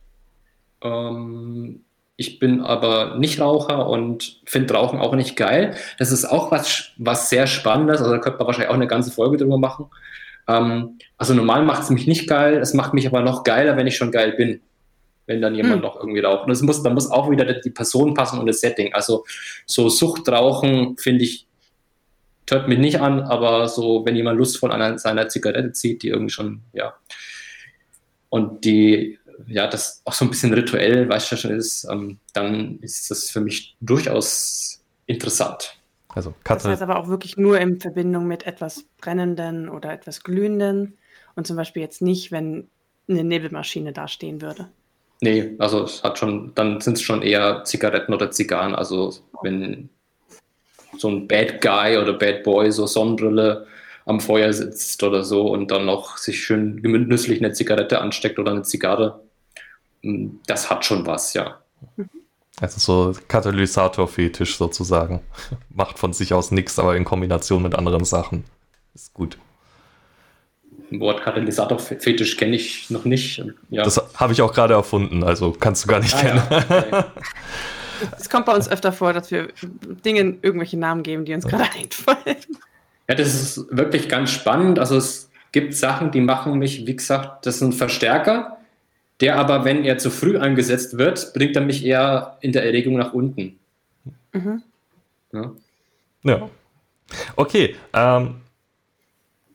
[0.82, 1.84] Ähm,
[2.20, 5.76] ich bin aber nicht Raucher und finde Rauchen auch nicht geil.
[6.00, 8.00] Das ist auch was, was sehr Spannendes.
[8.00, 9.86] Also da könnte man wahrscheinlich auch eine ganze Folge drüber machen.
[10.48, 12.56] Ähm, also normal macht es mich nicht geil.
[12.58, 14.60] Es macht mich aber noch geiler, wenn ich schon geil bin.
[15.26, 15.82] wenn dann jemand Hm.
[15.82, 16.46] noch irgendwie raucht.
[16.46, 18.94] Und es muss, da muss auch wieder die Person passen und das Setting.
[18.94, 19.24] Also
[19.66, 21.46] so Suchtrauchen, finde ich,
[22.50, 26.08] hört mich nicht an, aber so, wenn jemand Lust von einer, seiner Zigarette zieht, die
[26.08, 26.94] irgendwie schon, ja.
[28.30, 32.78] Und die, ja, das auch so ein bisschen rituell, weißt du schon ist, ähm, dann
[32.80, 35.76] ist das für mich durchaus interessant.
[36.08, 40.22] Also Das heißt Katze, aber auch wirklich nur in Verbindung mit etwas Brennenden oder etwas
[40.22, 40.98] Glühenden
[41.36, 42.68] und zum Beispiel jetzt nicht, wenn
[43.08, 44.68] eine Nebelmaschine da stehen würde.
[45.20, 48.74] Nee, also es hat schon, dann sind es schon eher Zigaretten oder Zigarren.
[48.74, 49.12] Also
[49.42, 49.88] wenn
[50.96, 53.66] so ein Bad Guy oder Bad Boy so Sonnenbrille
[54.04, 58.52] am Feuer sitzt oder so und dann noch sich schön genüsslich eine Zigarette ansteckt oder
[58.52, 59.20] eine Zigarre,
[60.46, 61.58] das hat schon was, ja.
[62.60, 62.78] also
[63.12, 65.20] so Katalysator-Fetisch sozusagen.
[65.74, 68.44] Macht von sich aus nichts, aber in Kombination mit anderen Sachen.
[68.94, 69.38] Ist gut.
[70.90, 73.44] Ein Wort Katalysator-Fetisch kenne ich noch nicht.
[73.68, 73.82] Ja.
[73.84, 76.42] Das habe ich auch gerade erfunden, also kannst du gar nicht Ah, kennen.
[76.50, 77.04] ja, okay.
[78.16, 79.48] Es kommt bei uns öfter vor, dass wir
[80.04, 82.36] Dingen irgendwelche Namen geben, die uns gerade einfallen.
[83.08, 84.78] Ja, das ist wirklich ganz spannend.
[84.78, 88.57] Also es gibt Sachen, die machen mich, wie gesagt, das ein Verstärker,
[89.20, 92.96] der aber, wenn er zu früh eingesetzt wird, bringt er mich eher in der Erregung
[92.96, 93.58] nach unten.
[94.32, 94.62] Mhm.
[95.32, 95.52] Ja.
[96.22, 96.50] Ja.
[97.36, 98.36] Okay, ähm,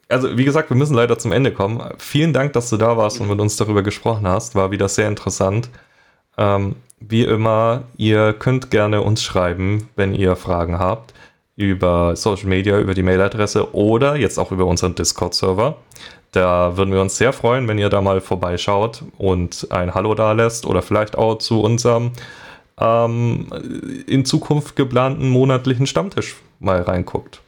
[0.10, 1.82] also wie gesagt, wir müssen leider zum Ende kommen.
[1.98, 4.56] Vielen Dank, dass du da warst und mit uns darüber gesprochen hast.
[4.56, 5.70] War wieder sehr interessant.
[6.38, 11.14] Ähm, wie immer, ihr könnt gerne uns schreiben, wenn ihr Fragen habt,
[11.56, 15.78] über Social Media, über die Mailadresse oder jetzt auch über unseren Discord-Server.
[16.34, 20.32] Da würden wir uns sehr freuen, wenn ihr da mal vorbeischaut und ein Hallo da
[20.32, 22.12] lässt oder vielleicht auch zu unserem
[22.80, 23.48] ähm,
[24.08, 27.42] in Zukunft geplanten monatlichen Stammtisch mal reinguckt.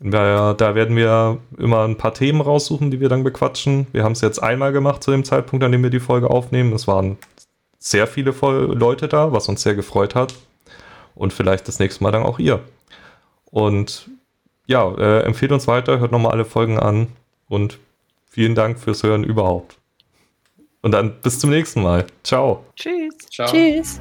[0.00, 3.86] Da, werden wir immer ein paar Themen raussuchen, die wir dann bequatschen.
[3.92, 6.74] Wir haben es jetzt einmal gemacht zu dem Zeitpunkt, an dem wir die Folge aufnehmen.
[6.74, 7.16] Es waren
[7.78, 10.34] sehr viele Leute da, was uns sehr gefreut hat.
[11.14, 12.60] Und vielleicht das nächste Mal dann auch ihr.
[13.46, 14.10] Und
[14.66, 17.08] ja, äh, empfehlt uns weiter, hört nochmal alle Folgen an
[17.48, 17.78] und
[18.30, 19.76] vielen Dank fürs Hören überhaupt.
[20.82, 22.06] Und dann bis zum nächsten Mal.
[22.22, 22.64] Ciao.
[22.74, 23.14] Tschüss.
[23.30, 23.50] Ciao.
[23.50, 24.00] Tschüss.